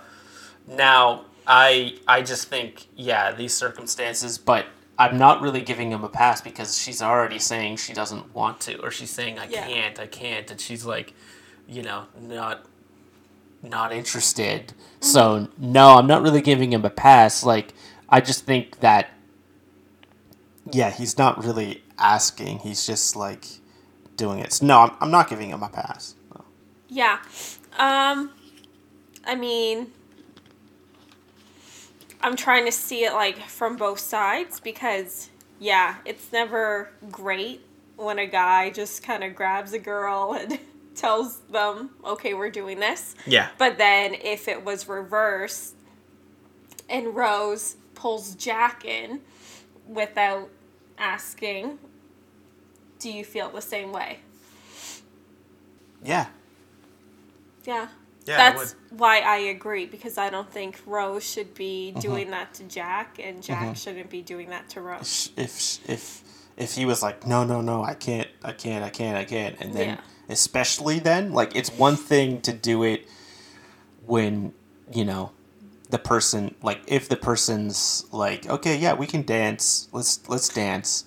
now, 0.67 1.25
I 1.47 1.95
I 2.07 2.21
just 2.21 2.47
think 2.47 2.87
yeah, 2.95 3.31
these 3.31 3.53
circumstances, 3.53 4.37
but 4.37 4.65
I'm 4.99 5.17
not 5.17 5.41
really 5.41 5.61
giving 5.61 5.91
him 5.91 6.03
a 6.03 6.09
pass 6.09 6.41
because 6.41 6.77
she's 6.77 7.01
already 7.01 7.39
saying 7.39 7.77
she 7.77 7.93
doesn't 7.93 8.35
want 8.35 8.59
to, 8.61 8.77
or 8.81 8.91
she's 8.91 9.09
saying 9.09 9.39
I 9.39 9.47
Yeah. 9.47 9.65
can't, 9.65 9.99
I 9.99 10.07
can't, 10.07 10.51
and 10.51 10.59
she's 10.61 10.85
like, 10.85 11.13
you 11.67 11.81
know, 11.81 12.05
not 12.21 12.65
not 13.63 13.91
interested. 13.91 14.73
So 14.99 15.47
no, 15.57 15.95
I'm 15.95 16.07
not 16.07 16.21
really 16.21 16.41
giving 16.41 16.71
him 16.71 16.85
a 16.85 16.89
pass. 16.89 17.43
Like 17.43 17.73
I 18.09 18.21
just 18.21 18.45
think 18.45 18.79
that 18.81 19.09
yeah, 20.71 20.89
he's 20.91 21.17
not 21.17 21.43
really 21.43 21.83
asking. 21.97 22.59
He's 22.59 22.85
just 22.85 23.15
like 23.15 23.45
doing 24.15 24.39
it. 24.39 24.53
So, 24.53 24.65
no, 24.65 24.79
I'm, 24.79 24.91
I'm 25.01 25.11
not 25.11 25.29
giving 25.29 25.49
him 25.49 25.63
a 25.63 25.69
pass. 25.69 26.15
No. 26.33 26.43
Yeah. 26.87 27.19
Um 27.77 28.31
I 29.25 29.35
mean 29.35 29.91
I'm 32.21 32.35
trying 32.35 32.65
to 32.65 32.71
see 32.71 33.05
it 33.05 33.13
like 33.13 33.37
from 33.47 33.77
both 33.77 33.99
sides 33.99 34.59
because 34.59 35.29
yeah, 35.59 35.95
it's 36.05 36.31
never 36.31 36.91
great 37.11 37.61
when 37.95 38.19
a 38.19 38.27
guy 38.27 38.69
just 38.69 39.03
kind 39.03 39.23
of 39.23 39.35
grabs 39.35 39.73
a 39.73 39.79
girl 39.79 40.33
and 40.39 40.59
tells 40.95 41.39
them, 41.51 41.91
"Okay, 42.05 42.33
we're 42.33 42.49
doing 42.49 42.79
this." 42.79 43.15
Yeah. 43.25 43.49
But 43.57 43.77
then 43.77 44.15
if 44.15 44.47
it 44.47 44.63
was 44.65 44.87
reversed 44.87 45.75
and 46.89 47.15
Rose 47.15 47.75
pulls 47.95 48.35
Jack 48.35 48.83
in 48.85 49.21
without 49.87 50.49
asking, 50.99 51.79
do 52.99 53.11
you 53.11 53.23
feel 53.23 53.49
the 53.49 53.61
same 53.61 53.91
way? 53.91 54.19
Yeah. 56.03 56.27
Yeah. 57.65 57.87
Yeah, 58.25 58.35
I 58.35 58.51
That's 58.51 58.75
why 58.91 59.21
I 59.21 59.37
agree 59.37 59.85
because 59.85 60.17
I 60.17 60.29
don't 60.29 60.51
think 60.51 60.79
Rose 60.85 61.27
should 61.27 61.55
be 61.55 61.91
mm-hmm. 61.91 61.99
doing 61.99 62.31
that 62.31 62.53
to 62.55 62.63
Jack 62.63 63.19
and 63.21 63.41
Jack 63.41 63.63
mm-hmm. 63.63 63.73
shouldn't 63.73 64.09
be 64.09 64.21
doing 64.21 64.49
that 64.49 64.69
to 64.69 64.81
Rose. 64.81 65.31
if 65.35 65.89
if 65.89 66.23
if 66.59 66.75
he 66.75 66.85
was 66.85 67.01
like 67.01 67.25
no 67.25 67.43
no 67.43 67.61
no 67.61 67.83
i 67.83 67.93
can't 67.93 68.27
i 68.43 68.51
can't 68.51 68.83
i 68.83 68.89
can't 68.89 69.17
i 69.17 69.23
can't 69.23 69.55
and 69.61 69.73
then 69.73 69.87
Yeah. 69.87 70.01
especially 70.27 70.99
then 70.99 71.31
like 71.31 71.55
it's 71.55 71.71
one 71.71 71.95
thing 71.95 72.41
to 72.41 72.53
do 72.53 72.83
it 72.83 73.07
when 74.05 74.53
you 74.93 75.05
know 75.05 75.31
the 75.89 75.99
person 75.99 76.55
like 76.61 76.81
if 76.87 77.09
the 77.09 77.17
person's 77.17 78.05
like 78.11 78.47
okay 78.49 78.77
yeah 78.77 78.93
we 78.93 79.07
can 79.07 79.23
dance. 79.23 79.87
Let's 79.91 80.27
let's 80.29 80.49
dance. 80.49 81.05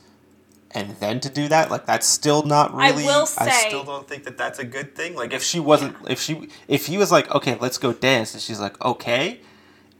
And 0.75 0.97
then 1.01 1.21
to 1.21 1.29
do 1.29 1.49
that 1.49 1.71
like 1.71 1.87
that's 1.87 2.07
still 2.07 2.42
not 2.42 2.73
I 2.75 2.90
really 2.90 3.05
will 3.05 3.27
I 3.38 3.51
still 3.51 3.85
don't 3.85 4.09
think 4.09 4.25
that 4.25 4.38
that's 4.38 4.59
a 4.59 4.64
good 4.64 4.95
thing. 4.95 5.14
Like 5.14 5.33
if 5.33 5.42
she 5.42 5.61
wasn't 5.61 5.97
if 6.09 6.21
she 6.21 6.49
if 6.66 6.87
he 6.87 6.97
was 6.99 7.12
like 7.12 7.31
okay 7.35 7.57
let's 7.61 7.79
go 7.79 7.92
dance 7.92 8.33
and 8.35 8.42
she's 8.42 8.61
like 8.61 8.83
okay 8.85 9.40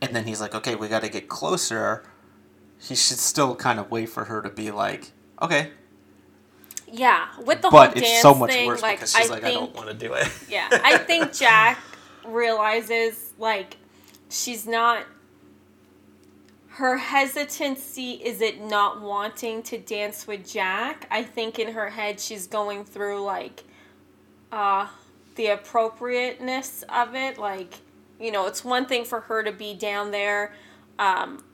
and 0.01 0.17
then 0.17 0.25
he's 0.25 0.41
like 0.41 0.55
okay 0.55 0.75
we 0.75 0.89
got 0.89 1.03
to 1.03 1.09
get 1.09 1.29
closer 1.29 2.05
he 2.81 2.97
should 2.97 3.19
still 3.19 3.55
kind 3.55 3.79
of 3.79 3.91
wait 3.91 4.09
for 4.09 4.25
her 4.25 4.43
to 4.43 4.51
be 4.51 4.71
like 4.71 5.13
okay. 5.41 5.71
Yeah, 6.95 7.29
with 7.39 7.63
the 7.63 7.71
but 7.71 7.91
whole 7.91 7.99
it's 7.99 8.01
dance 8.03 8.23
so 8.23 8.35
much 8.35 8.51
thing, 8.51 8.67
worse 8.67 8.83
like 8.83 8.99
because 8.99 9.13
she's 9.17 9.31
I 9.31 9.35
like 9.35 9.43
think 9.43 9.57
i 9.57 9.61
don't 9.61 9.75
want 9.75 9.89
to 9.89 9.95
do 9.95 10.13
it. 10.15 10.29
Yeah, 10.49 10.69
I 10.71 10.99
think 10.99 11.33
Jack 11.33 11.79
realizes 12.27 13.33
like 13.39 13.77
she's 14.33 14.67
not 14.67 15.05
her 16.69 16.97
hesitancy 16.97 18.13
is 18.13 18.41
it 18.41 18.63
not 18.63 19.01
wanting 19.03 19.63
to 19.63 19.77
dance 19.77 20.27
with 20.27 20.51
Jack. 20.51 21.07
I 21.11 21.23
think 21.23 21.59
in 21.59 21.75
her 21.75 21.91
head 21.91 22.19
she's 22.19 22.47
going 22.47 22.85
through 22.85 23.23
like 23.23 23.65
uh 24.51 24.89
the 25.35 25.49
appropriateness 25.49 26.85
of 26.89 27.15
it 27.15 27.39
like 27.39 27.75
you 28.21 28.31
know, 28.31 28.47
it's 28.47 28.65
one 28.65 28.87
thing 28.87 29.05
for 29.05 29.21
her 29.23 29.43
to 29.43 29.53
be 29.53 29.75
down 29.75 30.11
there 30.11 30.55
um 30.99 31.45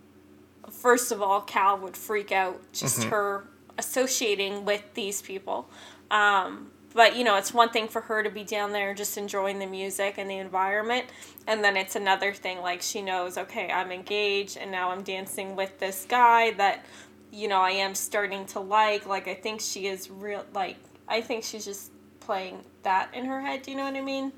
first 0.70 1.12
of 1.12 1.22
all, 1.22 1.40
Cal 1.40 1.78
would 1.78 1.96
freak 1.96 2.32
out 2.32 2.60
just 2.72 3.04
her 3.04 3.44
associating 3.76 4.64
with 4.64 4.82
these 4.94 5.22
people. 5.22 5.68
Um, 6.10 6.70
but 6.98 7.14
you 7.14 7.22
know, 7.22 7.36
it's 7.36 7.54
one 7.54 7.68
thing 7.68 7.86
for 7.86 8.00
her 8.00 8.24
to 8.24 8.28
be 8.28 8.42
down 8.42 8.72
there 8.72 8.92
just 8.92 9.16
enjoying 9.16 9.60
the 9.60 9.66
music 9.66 10.16
and 10.18 10.28
the 10.28 10.38
environment, 10.38 11.06
and 11.46 11.62
then 11.62 11.76
it's 11.76 11.94
another 11.94 12.34
thing 12.34 12.60
like 12.60 12.82
she 12.82 13.02
knows, 13.02 13.38
okay, 13.38 13.70
I'm 13.70 13.92
engaged, 13.92 14.56
and 14.56 14.72
now 14.72 14.90
I'm 14.90 15.04
dancing 15.04 15.54
with 15.54 15.78
this 15.78 16.04
guy 16.08 16.50
that, 16.54 16.84
you 17.30 17.46
know, 17.46 17.60
I 17.60 17.70
am 17.70 17.94
starting 17.94 18.46
to 18.46 18.58
like. 18.58 19.06
Like 19.06 19.28
I 19.28 19.34
think 19.34 19.60
she 19.60 19.86
is 19.86 20.10
real. 20.10 20.44
Like 20.52 20.74
I 21.06 21.20
think 21.20 21.44
she's 21.44 21.64
just 21.64 21.92
playing 22.18 22.64
that 22.82 23.14
in 23.14 23.26
her 23.26 23.40
head. 23.42 23.62
Do 23.62 23.70
you 23.70 23.76
know 23.76 23.84
what 23.84 23.94
I 23.94 24.00
mean? 24.00 24.32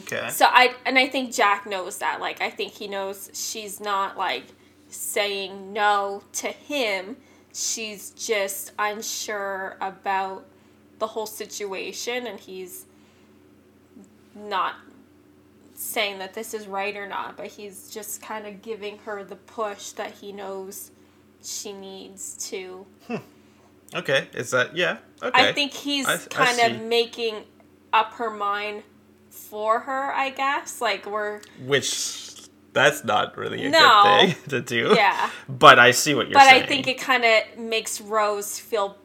okay 0.00 0.28
So 0.28 0.44
I 0.50 0.74
and 0.84 0.98
I 0.98 1.08
think 1.08 1.32
Jack 1.32 1.64
knows 1.64 1.96
that. 2.00 2.20
Like 2.20 2.42
I 2.42 2.50
think 2.50 2.72
he 2.72 2.86
knows 2.86 3.30
she's 3.32 3.80
not 3.80 4.18
like 4.18 4.44
saying 4.90 5.72
no 5.72 6.22
to 6.34 6.48
him. 6.48 7.16
She's 7.54 8.10
just 8.10 8.72
unsure 8.78 9.78
about 9.80 10.44
the 11.02 11.08
whole 11.08 11.26
situation 11.26 12.28
and 12.28 12.38
he's 12.38 12.86
not 14.36 14.76
saying 15.74 16.20
that 16.20 16.32
this 16.32 16.54
is 16.54 16.68
right 16.68 16.96
or 16.96 17.08
not, 17.08 17.36
but 17.36 17.48
he's 17.48 17.90
just 17.90 18.22
kind 18.22 18.46
of 18.46 18.62
giving 18.62 18.98
her 18.98 19.24
the 19.24 19.34
push 19.34 19.90
that 19.90 20.12
he 20.12 20.30
knows 20.30 20.92
she 21.42 21.72
needs 21.72 22.36
to 22.50 22.86
hmm. 23.08 23.16
Okay, 23.96 24.28
is 24.32 24.52
that 24.52 24.76
yeah? 24.76 24.98
Okay. 25.20 25.48
I 25.48 25.52
think 25.52 25.72
he's 25.72 26.06
I- 26.06 26.14
I 26.14 26.18
kind 26.30 26.56
see. 26.56 26.66
of 26.70 26.80
making 26.82 27.34
up 27.92 28.12
her 28.14 28.30
mind 28.30 28.84
for 29.28 29.80
her, 29.80 30.12
I 30.14 30.30
guess. 30.30 30.80
Like 30.80 31.04
we're 31.04 31.40
which 31.66 32.30
that's 32.72 33.02
not 33.04 33.36
really 33.36 33.66
a 33.66 33.70
No. 33.70 34.02
good 34.04 34.36
thing 34.36 34.36
to 34.50 34.60
do. 34.62 34.92
Yeah. 34.94 35.28
But 35.48 35.80
I 35.80 35.90
see 35.90 36.14
what 36.14 36.28
you're 36.28 36.34
but 36.34 36.44
saying. 36.44 36.60
But 36.62 36.64
I 36.64 36.68
think 36.68 36.86
it 36.86 36.98
kind 36.98 37.24
of 37.24 37.58
makes 37.58 38.00
Rose 38.00 38.58
feel 38.60 38.96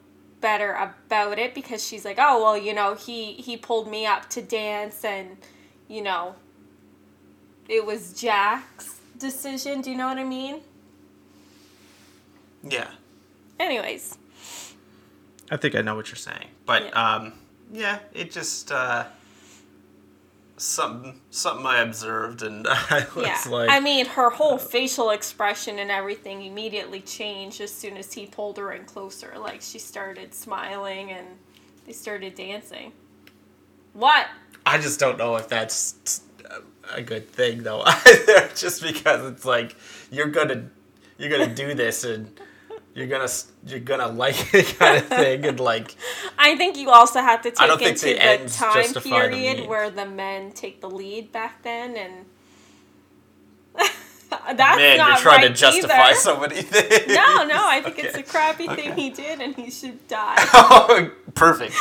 better 0.42 0.74
about 0.74 1.40
it 1.40 1.54
because 1.56 1.86
she's 1.86 2.06
like, 2.06 2.18
"Oh, 2.20 2.42
well, 2.44 2.58
you 2.58 2.74
know, 2.74 2.96
he 2.96 3.34
he 3.34 3.58
pulled 3.58 3.90
me 3.90 4.06
up 4.06 4.30
to 4.32 4.42
dance 4.42 5.04
and, 5.04 5.38
you 5.88 6.02
know, 6.02 6.36
it 7.68 7.86
was 7.86 8.14
Jack's 8.20 9.00
decision. 9.18 9.82
Do 9.82 9.92
you 9.92 9.98
know 9.98 10.08
what 10.08 10.18
I 10.18 10.24
mean?" 10.24 10.62
Yeah. 12.64 12.90
Anyways, 13.60 14.18
I 15.50 15.58
think 15.58 15.76
I 15.76 15.82
know 15.82 15.96
what 15.96 16.08
you're 16.10 16.16
saying. 16.16 16.48
But 16.66 16.84
Yeah. 16.84 17.16
um 17.16 17.34
yeah, 17.72 18.00
it 18.14 18.32
just 18.32 18.72
uh 18.72 19.06
something 20.58 21.22
something 21.30 21.66
I 21.66 21.82
observed 21.82 22.42
and 22.42 22.68
I 22.70 23.06
was 23.16 23.26
yeah. 23.26 23.42
like 23.50 23.70
I 23.70 23.80
mean, 23.80 24.06
her 24.08 24.30
whole 24.30 24.58
facial 24.58 25.12
expression 25.12 25.80
and 25.80 25.92
everything 25.92 26.44
immediately 26.44 27.02
changed 27.02 27.62
as 27.62 27.74
soon 27.74 27.96
as 27.98 28.14
he 28.14 28.26
pulled 28.26 28.58
her 28.58 28.72
in 28.72 28.86
closer. 28.86 29.34
Like 29.38 29.62
she 29.62 29.80
started 29.80 30.34
smiling 30.34 31.12
and 31.12 31.28
they 31.86 31.94
started 31.94 32.36
dancing. 32.36 32.92
What? 33.94 34.28
I 34.66 34.78
just 34.80 35.00
don't 35.00 35.18
know 35.18 35.38
if 35.38 35.48
that's 35.48 36.22
a 36.94 37.02
good 37.02 37.30
thing 37.30 37.64
though 37.64 37.82
either 37.86 38.50
just 38.56 38.82
because 38.82 39.32
it's 39.32 39.46
like 39.46 39.76
you're 40.12 40.28
gonna 40.28 40.70
you're 41.18 41.30
gonna 41.30 41.54
do 41.54 41.74
this 41.74 42.04
and 42.04 42.40
you're 42.98 43.06
gonna 43.08 43.30
you're 43.68 43.80
gonna 43.80 44.08
like 44.24 44.54
it 44.56 44.66
kind 44.80 44.98
of 44.98 45.06
thing 45.08 45.46
and 45.46 45.60
like 45.60 45.96
I 46.40 46.56
think 46.58 46.78
you 46.78 46.90
also 46.90 47.20
have 47.22 47.44
to 47.44 47.52
take 47.52 47.82
into 47.82 48.06
the 48.08 48.14
the, 48.14 48.50
time 48.50 48.74
justify 48.84 49.28
the 49.28 49.30
period 49.30 49.68
where 49.70 49.90
the 49.92 50.06
men 50.08 50.52
take 50.52 50.82
the 50.82 50.90
lead 50.90 51.32
back 51.32 51.62
then, 51.62 51.96
and 51.96 52.26
that's 54.58 54.78
man 54.78 54.98
not 54.98 55.08
you're 55.10 55.18
trying 55.18 55.42
right 55.42 55.48
to 55.50 55.54
justify 55.54 56.10
either. 56.10 56.16
so 56.16 56.40
many 56.40 56.62
things 56.64 57.08
No, 57.08 57.44
no, 57.44 57.68
I 57.68 57.82
think 57.84 58.00
it's 58.00 58.16
a 58.16 58.20
Okay. 58.20 58.30
crappy 58.30 58.68
thing 58.68 58.94
he 58.96 59.10
did, 59.12 59.40
and 59.42 59.56
he 59.56 59.70
should 59.70 60.06
die. 60.08 60.36
Oh, 60.54 61.12
perfect. 61.36 61.76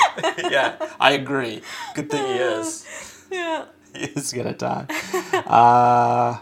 yeah, 0.50 0.76
I 1.00 1.12
agree. 1.12 1.62
Good 1.94 2.10
thing 2.10 2.26
he 2.26 2.34
is. 2.34 2.84
yeah, 3.30 3.64
He 3.94 4.04
is 4.04 4.32
gonna 4.34 4.52
die. 4.54 4.86
uh, 5.46 6.38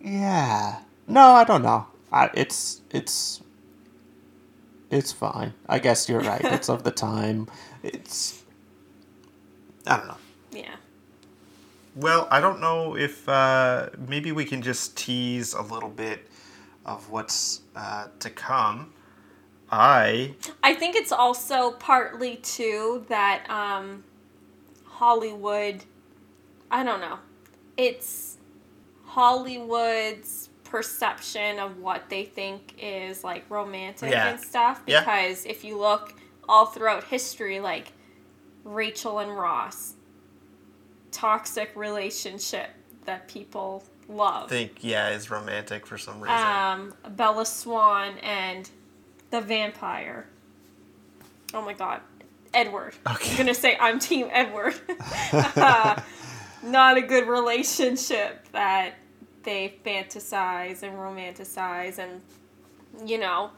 yeah. 0.00 0.80
No, 1.06 1.22
I 1.32 1.44
don't 1.44 1.62
know. 1.62 1.86
I, 2.12 2.30
it's 2.34 2.82
it's 2.90 3.42
it's 4.92 5.12
fine. 5.12 5.54
I 5.68 5.80
guess 5.80 6.08
you're 6.08 6.20
right. 6.22 6.44
It's 6.44 6.70
of 6.70 6.84
the 6.84 6.92
time. 6.92 7.48
It's 7.82 8.44
I 9.86 9.96
don't 9.98 10.08
know. 10.08 10.18
yeah. 10.52 10.76
Well, 11.96 12.28
I 12.30 12.40
don't 12.40 12.60
know 12.60 12.96
if 12.96 13.28
uh, 13.28 13.90
maybe 14.08 14.32
we 14.32 14.44
can 14.46 14.62
just 14.62 14.96
tease 14.96 15.54
a 15.54 15.62
little 15.62 15.90
bit 15.90 16.28
of 16.86 17.10
what's 17.10 17.62
uh, 17.76 18.08
to 18.20 18.30
come. 18.30 18.92
I 19.70 20.34
I 20.62 20.74
think 20.74 20.96
it's 20.96 21.12
also 21.12 21.72
partly 21.72 22.36
too 22.36 23.04
that 23.08 23.48
um, 23.50 24.04
Hollywood. 24.84 25.84
I 26.70 26.84
don't 26.84 27.00
know. 27.00 27.18
It's 27.76 28.38
Hollywood's 29.04 30.50
perception 30.72 31.58
of 31.58 31.76
what 31.78 32.08
they 32.08 32.24
think 32.24 32.74
is 32.82 33.22
like 33.22 33.44
romantic 33.50 34.10
Yeah. 34.10 34.30
and 34.30 34.40
stuff. 34.40 34.80
Yeah. 34.86 35.00
Because 35.00 35.44
if 35.44 35.64
you 35.64 35.78
look 35.78 36.14
all 36.48 36.64
throughout 36.64 37.04
history, 37.04 37.60
like 37.60 37.92
Rachel 38.64 39.18
and 39.18 39.36
Ross, 39.36 39.94
toxic 41.10 41.70
relationship 41.76 42.70
that 43.04 43.28
people 43.28 43.84
love. 44.08 44.48
think 44.48 44.78
yeah 44.80 45.10
is 45.10 45.30
romantic 45.30 45.86
for 45.86 45.98
some 45.98 46.20
reason. 46.20 46.36
um, 46.38 46.94
Bella 47.10 47.44
Swan 47.44 48.14
and 48.22 48.70
the 49.30 49.40
vampire. 49.42 50.26
Oh 51.52 51.60
my 51.62 51.74
god, 51.74 52.00
Edward. 52.54 52.94
Okay. 53.10 53.30
I'm 53.32 53.36
gonna 53.36 53.52
say 53.54 53.76
I'm 53.78 53.98
Team 53.98 54.28
Edward. 54.32 54.74
Uh, 55.32 56.00
Not 56.64 56.96
a 56.96 57.02
good 57.02 57.26
relationship 57.28 58.46
that 58.52 58.94
they 59.42 59.74
fantasize 59.84 60.82
and 60.82 60.94
romanticize, 60.96 61.98
and 61.98 62.20
you 63.08 63.18
know 63.18 63.50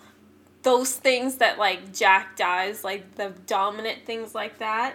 those 0.63 0.95
things 0.97 1.37
that 1.37 1.59
like 1.59 1.93
Jack 1.93 2.37
does, 2.37 2.85
like 2.85 3.15
the 3.17 3.33
dominant 3.47 4.05
things 4.07 4.35
like 4.35 4.59
that. 4.59 4.95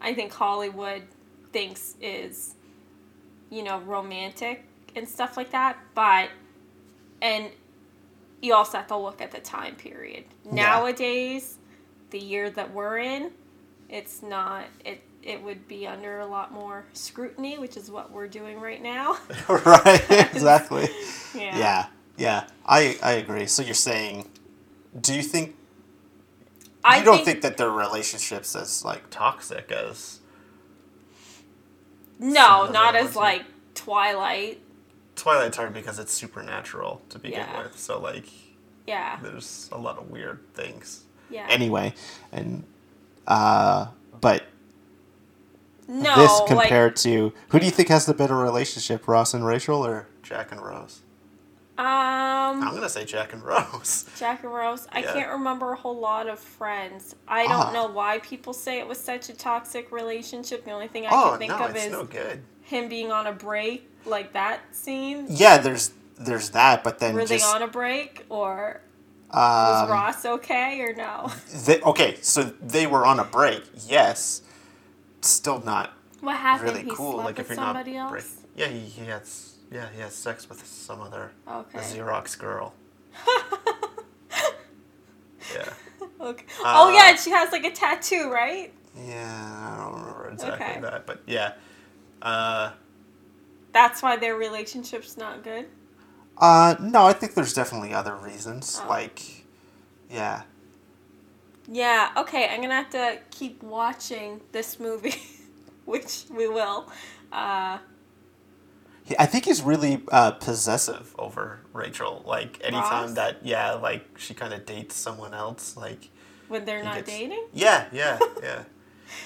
I 0.00 0.14
think 0.14 0.32
Hollywood 0.32 1.02
thinks 1.52 1.96
is 2.00 2.54
you 3.50 3.62
know 3.62 3.80
romantic 3.80 4.64
and 4.96 5.08
stuff 5.08 5.36
like 5.36 5.50
that, 5.50 5.78
but 5.94 6.30
and 7.22 7.50
you 8.40 8.54
also 8.54 8.78
have 8.78 8.86
to 8.88 8.96
look 8.96 9.20
at 9.20 9.30
the 9.30 9.40
time 9.40 9.74
period. 9.74 10.24
Nowadays, 10.50 11.58
the 12.10 12.18
year 12.18 12.50
that 12.50 12.72
we're 12.72 12.98
in, 12.98 13.30
it's 13.90 14.22
not 14.22 14.64
it 14.84 15.02
it 15.22 15.42
would 15.42 15.68
be 15.68 15.86
under 15.86 16.20
a 16.20 16.26
lot 16.26 16.52
more 16.52 16.86
scrutiny, 16.94 17.58
which 17.58 17.76
is 17.76 17.90
what 17.90 18.10
we're 18.10 18.28
doing 18.28 18.58
right 18.60 18.82
now. 18.82 19.18
right. 19.48 20.02
Exactly. 20.32 20.88
yeah. 21.34 21.58
Yeah. 21.58 21.86
Yeah. 22.16 22.44
I 22.66 22.98
I 23.02 23.12
agree. 23.12 23.46
So 23.46 23.62
you're 23.62 23.74
saying, 23.74 24.28
do 24.98 25.14
you 25.14 25.22
think 25.22 25.56
I 26.82 26.98
you 26.98 27.04
don't 27.04 27.16
think, 27.16 27.26
think 27.26 27.42
that 27.42 27.56
their 27.58 27.70
relationships 27.70 28.56
as 28.56 28.84
like 28.84 29.10
Toxic 29.10 29.70
as 29.70 30.20
no, 32.18 32.70
not 32.70 32.94
as 32.96 33.16
like 33.16 33.44
Twilight. 33.74 34.60
Twilight's 35.16 35.56
hard 35.56 35.74
because 35.74 35.98
it's 35.98 36.12
supernatural 36.12 37.02
to 37.10 37.18
begin 37.18 37.40
Yeah. 37.40 37.62
with. 37.62 37.78
So 37.78 37.98
like 38.00 38.26
Yeah. 38.86 39.18
there's 39.22 39.68
a 39.72 39.78
lot 39.78 39.98
of 39.98 40.10
weird 40.10 40.40
things. 40.54 41.04
Yeah. 41.30 41.46
anyway, 41.48 41.94
and 42.32 42.64
uh, 43.30 43.86
but 44.20 44.44
no, 45.88 46.14
this 46.16 46.30
like 46.40 46.48
compared 46.48 46.96
to 46.96 47.32
who 47.48 47.58
do 47.58 47.64
you 47.64 47.72
think 47.72 47.88
has 47.88 48.06
the 48.06 48.14
better 48.14 48.36
relationship, 48.36 49.08
Ross 49.08 49.34
and 49.34 49.44
Rachel, 49.46 49.84
or 49.84 50.06
Jack 50.22 50.52
and 50.52 50.60
Rose. 50.60 51.00
um 51.78 51.86
I'm 51.86 52.74
gonna 52.74 52.88
say 52.88 53.04
Jack 53.04 53.32
and 53.32 53.42
Rose. 53.42 54.04
Jack 54.18 54.44
and 54.44 54.52
Rose. 54.52 54.86
I 54.92 55.00
Yeah. 55.00 55.12
can't 55.14 55.30
remember 55.30 55.72
a 55.72 55.76
whole 55.76 55.98
lot 55.98 56.28
of 56.28 56.38
friends. 56.38 57.16
I 57.26 57.44
don't 57.46 57.68
Ah. 57.68 57.72
know 57.72 57.86
why 57.86 58.18
people 58.18 58.52
say 58.52 58.78
it 58.78 58.86
was 58.86 58.98
such 58.98 59.28
a 59.30 59.32
toxic 59.34 59.90
relationship. 59.90 60.64
The 60.64 60.70
only 60.72 60.88
thing 60.88 61.06
I 61.06 61.10
oh 61.12 61.30
can 61.30 61.38
think 61.38 61.52
no, 61.52 61.64
of 61.64 61.76
is 61.76 61.90
no 61.90 62.04
good. 62.04 62.42
him 62.62 62.88
being 62.88 63.10
on 63.10 63.26
a 63.26 63.32
break, 63.32 63.88
like 64.04 64.32
that 64.34 64.60
scene. 64.72 65.26
yeah, 65.28 65.56
there's 65.58 65.92
there's 66.18 66.50
that, 66.50 66.84
but 66.84 66.98
then 66.98 67.14
Were 67.14 67.24
they 67.24 67.40
on 67.40 67.62
a 67.62 67.66
break 67.68 68.26
or 68.28 68.82
was 69.32 69.82
um, 69.84 69.90
Ross 69.90 70.24
okay 70.24 70.80
or 70.80 70.92
no? 70.94 71.30
they, 71.64 71.80
okay, 71.82 72.16
so 72.22 72.42
they 72.60 72.86
were 72.86 73.04
on 73.06 73.20
a 73.20 73.24
break. 73.24 73.62
Yes, 73.86 74.42
still 75.20 75.60
not 75.64 75.92
What 76.20 76.36
happened? 76.36 76.70
Really 76.70 76.82
he 76.84 76.90
cool. 76.90 77.12
slept 77.14 77.26
Like 77.26 77.38
if 77.38 77.48
you're 77.48 77.56
not 77.56 77.66
somebody 77.76 77.96
else. 77.96 78.10
break- 78.10 78.24
Yeah, 78.56 78.68
he, 78.68 78.80
he 78.80 79.06
has 79.06 79.56
yeah 79.70 79.86
he 79.94 80.00
has 80.00 80.14
sex 80.14 80.48
with 80.48 80.64
some 80.66 81.00
other 81.00 81.30
Okay. 81.48 81.78
Xerox 81.78 82.38
girl. 82.38 82.74
Yeah. 85.54 85.68
okay. 86.20 86.44
Uh, 86.64 86.74
oh 86.76 86.90
yeah, 86.94 87.10
and 87.10 87.18
she 87.18 87.30
has 87.30 87.50
like 87.50 87.64
a 87.64 87.72
tattoo, 87.72 88.30
right? 88.30 88.72
Yeah, 88.96 89.74
I 89.74 89.82
don't 89.82 90.00
remember 90.00 90.28
exactly 90.32 90.66
Okay. 90.66 90.80
that, 90.80 91.06
but 91.06 91.22
yeah. 91.26 91.54
Uh, 92.22 92.70
That's 93.72 94.00
why 94.02 94.16
their 94.16 94.36
relationship's 94.36 95.16
not 95.16 95.42
good. 95.42 95.66
Uh, 96.40 96.74
no, 96.80 97.04
I 97.06 97.12
think 97.12 97.34
there's 97.34 97.52
definitely 97.52 97.92
other 97.92 98.16
reasons. 98.16 98.80
Oh. 98.84 98.88
Like, 98.88 99.44
yeah, 100.10 100.42
Yeah. 101.68 102.10
Okay, 102.16 102.48
I'm 102.48 102.60
gonna 102.62 102.74
have 102.74 102.90
to 102.90 103.18
keep 103.30 103.62
watching 103.62 104.40
this 104.52 104.80
movie, 104.80 105.20
which 105.84 106.24
we 106.30 106.48
will. 106.48 106.90
Uh, 107.30 107.78
He- 109.04 109.16
I 109.18 109.26
think 109.26 109.44
he's 109.44 109.62
really 109.62 110.02
uh, 110.10 110.32
possessive. 110.32 111.14
over 111.18 111.60
Rachel, 111.72 112.22
like 112.26 112.58
anytime 112.64 113.06
Ross? 113.08 113.12
that 113.14 113.44
yeah, 113.44 113.72
like 113.74 114.18
she 114.18 114.34
kind 114.34 114.52
of 114.54 114.64
dates 114.66 114.96
someone 114.96 115.34
else, 115.34 115.76
like 115.76 116.08
when 116.48 116.64
they're 116.64 116.82
not 116.82 116.96
gets- 116.96 117.10
dating. 117.10 117.44
Yeah, 117.52 117.86
yeah, 117.92 118.18
yeah. 118.42 118.64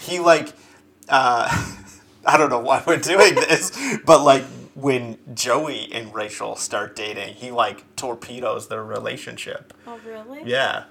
He 0.00 0.18
like, 0.18 0.53
uh, 1.09 1.48
I 2.27 2.37
don't 2.37 2.50
know 2.50 2.61
why 2.61 2.83
we're 2.87 2.96
doing 2.98 3.35
this, 3.37 3.70
but 4.05 4.22
like 4.24 4.44
when 4.75 5.19
Joey 5.35 5.93
and 5.93 6.15
Rachel 6.15 6.57
start 6.57 6.97
dating, 6.97 7.35
he 7.35 7.51
like 7.51 7.97
torpedoes 7.97 8.69
their 8.69 8.85
relationship. 8.85 9.73
Oh 9.87 9.99
really? 10.07 10.43
Yeah, 10.45 10.85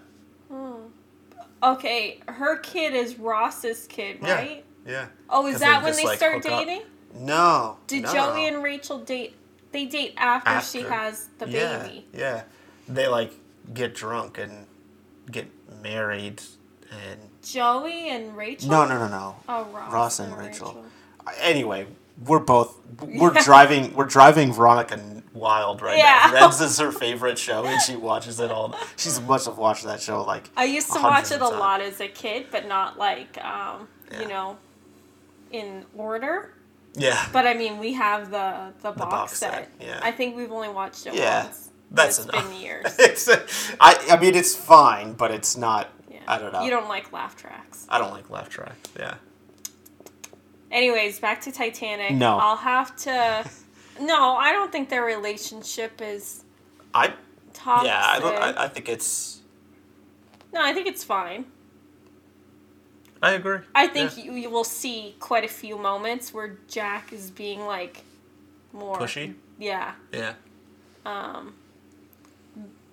Okay, 1.63 2.19
her 2.27 2.57
kid 2.57 2.93
is 2.93 3.17
Ross's 3.17 3.87
kid, 3.87 4.21
right? 4.21 4.65
yeah. 4.85 4.91
yeah. 4.91 5.07
Oh, 5.29 5.47
is 5.47 5.61
that 5.61 5.79
they 5.79 5.85
when 5.85 5.95
they 5.95 6.03
like, 6.03 6.17
start 6.17 6.43
hook 6.43 6.51
up. 6.51 6.59
dating? 6.59 6.81
No. 7.15 7.77
Did 7.87 8.03
no. 8.03 8.13
Joey 8.13 8.47
and 8.47 8.61
Rachel 8.61 8.99
date? 8.99 9.35
They 9.71 9.85
date 9.85 10.13
after, 10.17 10.61
she 10.61 10.83
has 10.83 11.29
the 11.39 11.49
yeah, 11.49 11.79
baby. 11.79 12.05
Yeah, 12.13 12.43
they 12.87 13.07
like 13.07 13.31
get 13.73 13.95
drunk 13.95 14.37
and 14.37 14.67
get 15.31 15.47
married 15.81 16.41
and 16.91 17.19
Joey 17.41 18.09
and 18.09 18.35
Rachel. 18.35 18.69
No, 18.69 18.85
no, 18.85 18.99
no, 18.99 19.07
no. 19.07 19.35
Oh, 19.47 19.63
Ross, 19.73 19.93
Ross 19.93 20.19
and 20.19 20.37
Rachel. 20.37 20.85
Anyway, 21.39 21.87
we're 22.25 22.39
both 22.39 22.77
we're 23.01 23.33
Yeah. 23.33 23.43
driving 23.43 23.93
we're 23.95 24.05
driving 24.05 24.53
Veronica 24.53 24.99
wild 25.33 25.81
right 25.81 25.97
Yeah. 25.97 26.29
now. 26.33 26.49
Friends 26.49 26.61
is 26.61 26.77
her 26.79 26.91
favorite 27.05 27.37
show, 27.39 27.65
and 27.65 27.81
she 27.81 27.95
watches 27.95 28.39
it 28.39 28.51
all. 28.51 28.75
She's 28.97 29.19
must 29.21 29.45
have 29.47 29.57
watched 29.57 29.83
that 29.85 30.01
show 30.01 30.23
like 30.23 30.49
I 30.55 30.65
used 30.65 30.91
to 30.93 31.01
watch 31.01 31.31
it 31.31 31.35
a 31.35 31.39
times. 31.39 31.51
lot 31.55 31.81
as 31.81 31.99
a 32.01 32.07
kid, 32.07 32.47
but 32.51 32.67
not 32.67 32.97
like 32.97 33.37
um, 33.43 33.87
Yeah. 34.11 34.21
you 34.21 34.27
know, 34.27 34.57
in 35.51 35.85
order. 35.95 36.53
yeah. 36.93 37.25
But 37.31 37.47
I 37.47 37.53
mean, 37.55 37.79
we 37.79 37.93
have 37.93 38.29
the 38.31 38.73
the 38.81 38.91
box, 38.91 39.09
box 39.11 39.37
set. 39.37 39.51
set, 39.53 39.69
yeah. 39.81 39.99
I 40.03 40.11
think 40.11 40.35
we've 40.35 40.51
only 40.51 40.69
watched 40.69 41.07
it 41.07 41.15
Yeah, 41.15 41.45
once. 41.45 41.69
that's 41.91 42.19
it's 42.19 42.27
enough. 42.27 42.47
been 42.49 42.59
years. 42.61 42.95
it's. 42.99 43.27
I 43.79 43.95
I 44.11 44.17
mean 44.19 44.35
it's 44.35 44.55
fine, 44.55 45.13
but 45.13 45.31
it's 45.31 45.57
not. 45.57 45.89
Yeah. 46.11 46.19
I 46.27 46.37
don't 46.37 46.53
know. 46.53 46.61
You 46.63 46.69
don't 46.69 46.87
like 46.87 47.11
laugh 47.11 47.35
tracks. 47.35 47.87
I 47.89 47.97
don't 47.97 48.11
like 48.11 48.29
laugh 48.29 48.49
track. 48.49 48.75
Yeah. 48.97 49.15
Anyways, 50.73 51.19
back 51.19 51.39
to 51.41 51.51
Titanic. 51.51 52.11
No. 52.11 52.37
I'll 52.37 52.57
have 52.57 52.95
to. 52.97 53.49
No, 54.01 54.35
I 54.35 54.51
don't 54.51 54.71
think 54.71 54.89
their 54.89 55.03
relationship 55.05 56.01
is 56.01 56.43
I 56.95 57.13
toxic. 57.53 57.87
yeah. 57.87 58.03
I, 58.05 58.19
don't, 58.19 58.35
I 58.35 58.63
I 58.63 58.67
think 58.67 58.89
it's. 58.89 59.41
no, 60.51 60.61
I 60.61 60.73
think 60.73 60.87
it's 60.87 61.03
fine. 61.03 61.45
I 63.21 63.33
agree. 63.33 63.59
I 63.75 63.87
think 63.87 64.17
Yeah. 64.17 64.23
you, 64.25 64.33
you 64.33 64.49
will 64.49 64.63
see 64.65 65.15
quite 65.19 65.45
a 65.45 65.47
few 65.47 65.77
moments 65.77 66.33
where 66.33 66.57
Jack 66.67 67.13
is 67.13 67.29
being 67.31 67.65
like 67.65 68.03
more 68.73 68.97
pushy. 68.97 69.35
Yeah. 69.59 69.93
Yeah. 70.11 70.33
Um, 71.05 71.53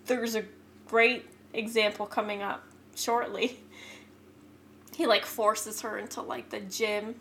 there's 0.06 0.34
a 0.36 0.44
great 0.86 1.24
example 1.54 2.04
coming 2.06 2.42
up 2.42 2.62
shortly. 2.94 3.58
He 4.96 5.06
like 5.06 5.24
forces 5.24 5.80
her 5.80 5.96
into 5.96 6.20
like 6.20 6.50
the 6.50 6.60
gym, 6.60 7.14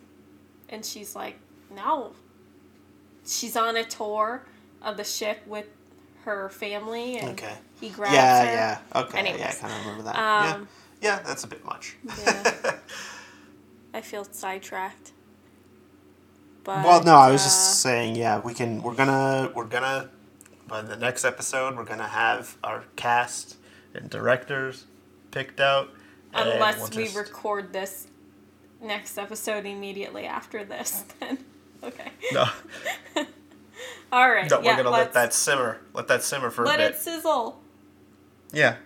and 0.70 0.84
she's 0.84 1.14
like, 1.14 1.36
no. 1.74 2.12
She's 3.26 3.54
on 3.56 3.76
a 3.76 3.84
tour 3.84 4.42
of 4.82 4.96
the 4.96 5.04
ship 5.04 5.46
with 5.46 5.66
her 6.24 6.48
family, 6.48 7.18
and 7.18 7.30
Okay. 7.30 7.54
he 7.80 7.90
grabs 7.90 8.14
Yeah, 8.14 8.38
her. 8.40 8.44
yeah. 8.46 8.78
yeah, 8.94 9.00
Okay. 9.02 9.18
Anyways. 9.18 9.40
Yeah, 9.40 9.48
I 9.48 9.52
kind 9.54 9.72
of 9.72 9.80
remember 9.80 10.02
that. 10.04 10.16
yeah. 10.16 10.54
Um, 10.54 10.68
Yeah, 11.02 11.18
that's 11.20 11.44
a 11.44 11.46
bit 11.46 11.64
much. 11.64 11.96
Yeah. 12.24 12.76
I 13.94 14.00
feel 14.00 14.24
sidetracked. 14.24 15.12
But, 16.64 16.84
well, 16.84 17.02
no, 17.02 17.14
I 17.16 17.30
was 17.30 17.40
uh, 17.42 17.44
just 17.46 17.80
saying. 17.80 18.16
Yeah, 18.16 18.40
we 18.40 18.54
can. 18.54 18.82
We're 18.82 18.94
gonna. 18.94 19.50
We're 19.54 19.64
gonna. 19.64 20.10
By 20.68 20.82
the 20.82 20.96
next 20.96 21.24
episode, 21.24 21.76
we're 21.76 21.84
gonna 21.84 22.06
have 22.06 22.56
our 22.62 22.84
cast 22.96 23.56
and 23.94 24.08
directors 24.10 24.86
picked 25.32 25.58
out. 25.58 25.88
unless 26.34 26.78
we'll 26.78 26.88
we 26.90 27.04
just- 27.04 27.16
record 27.16 27.72
this 27.72 28.06
next 28.80 29.18
episode 29.18 29.66
immediately 29.66 30.26
after 30.26 30.64
this, 30.64 31.04
then 31.20 31.38
okay. 31.82 32.10
No, 32.32 32.46
All 34.12 34.30
right. 34.30 34.50
no, 34.50 34.60
yeah, 34.60 34.72
we're 34.72 34.82
gonna 34.82 34.90
let's 34.90 35.14
that 35.14 35.32
simmer. 35.34 35.80
Let 35.94 36.08
that 36.08 36.22
simmer 36.22 36.50
for 36.50 36.64
let 36.64 36.80
a 36.80 36.84
bit. 36.84 36.92
it 36.92 36.98
sizzle. 36.98 37.60
Yeah, 38.52 38.76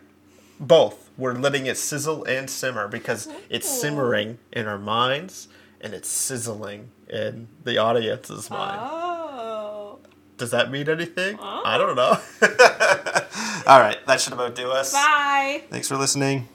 both. 0.61 1.11
We're 1.16 1.35
letting 1.35 1.66
it 1.66 1.76
sizzle 1.78 2.24
and 2.24 2.50
simmer 2.50 2.88
because 2.88 3.28
it's 3.48 3.68
simmering 3.68 4.38
in 4.52 4.66
our 4.66 4.78
minds 4.78 5.46
and 5.80 5.94
it's 5.94 6.09
sizzling 6.09 6.90
in 7.09 7.46
the 7.62 7.78
audience's 7.78 8.50
mind. 8.50 8.80
Oh. 8.83 9.98
Does 10.37 10.50
that 10.50 10.70
mean 10.72 10.88
anything? 10.88 11.38
I 11.40 11.78
don't 11.78 11.94
know. 11.94 12.18
All 13.66 13.80
right, 13.80 13.96
that 14.07 14.20
should 14.20 14.33
about 14.33 14.57
do 14.57 14.70
us. 14.70 14.92
Bye. 14.92 15.62
Thanks 15.70 15.87
for 15.88 15.96
listening. 15.96 16.48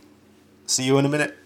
See 0.65 0.83
you 0.83 0.97
in 0.97 1.05
a 1.05 1.09
minute. 1.09 1.37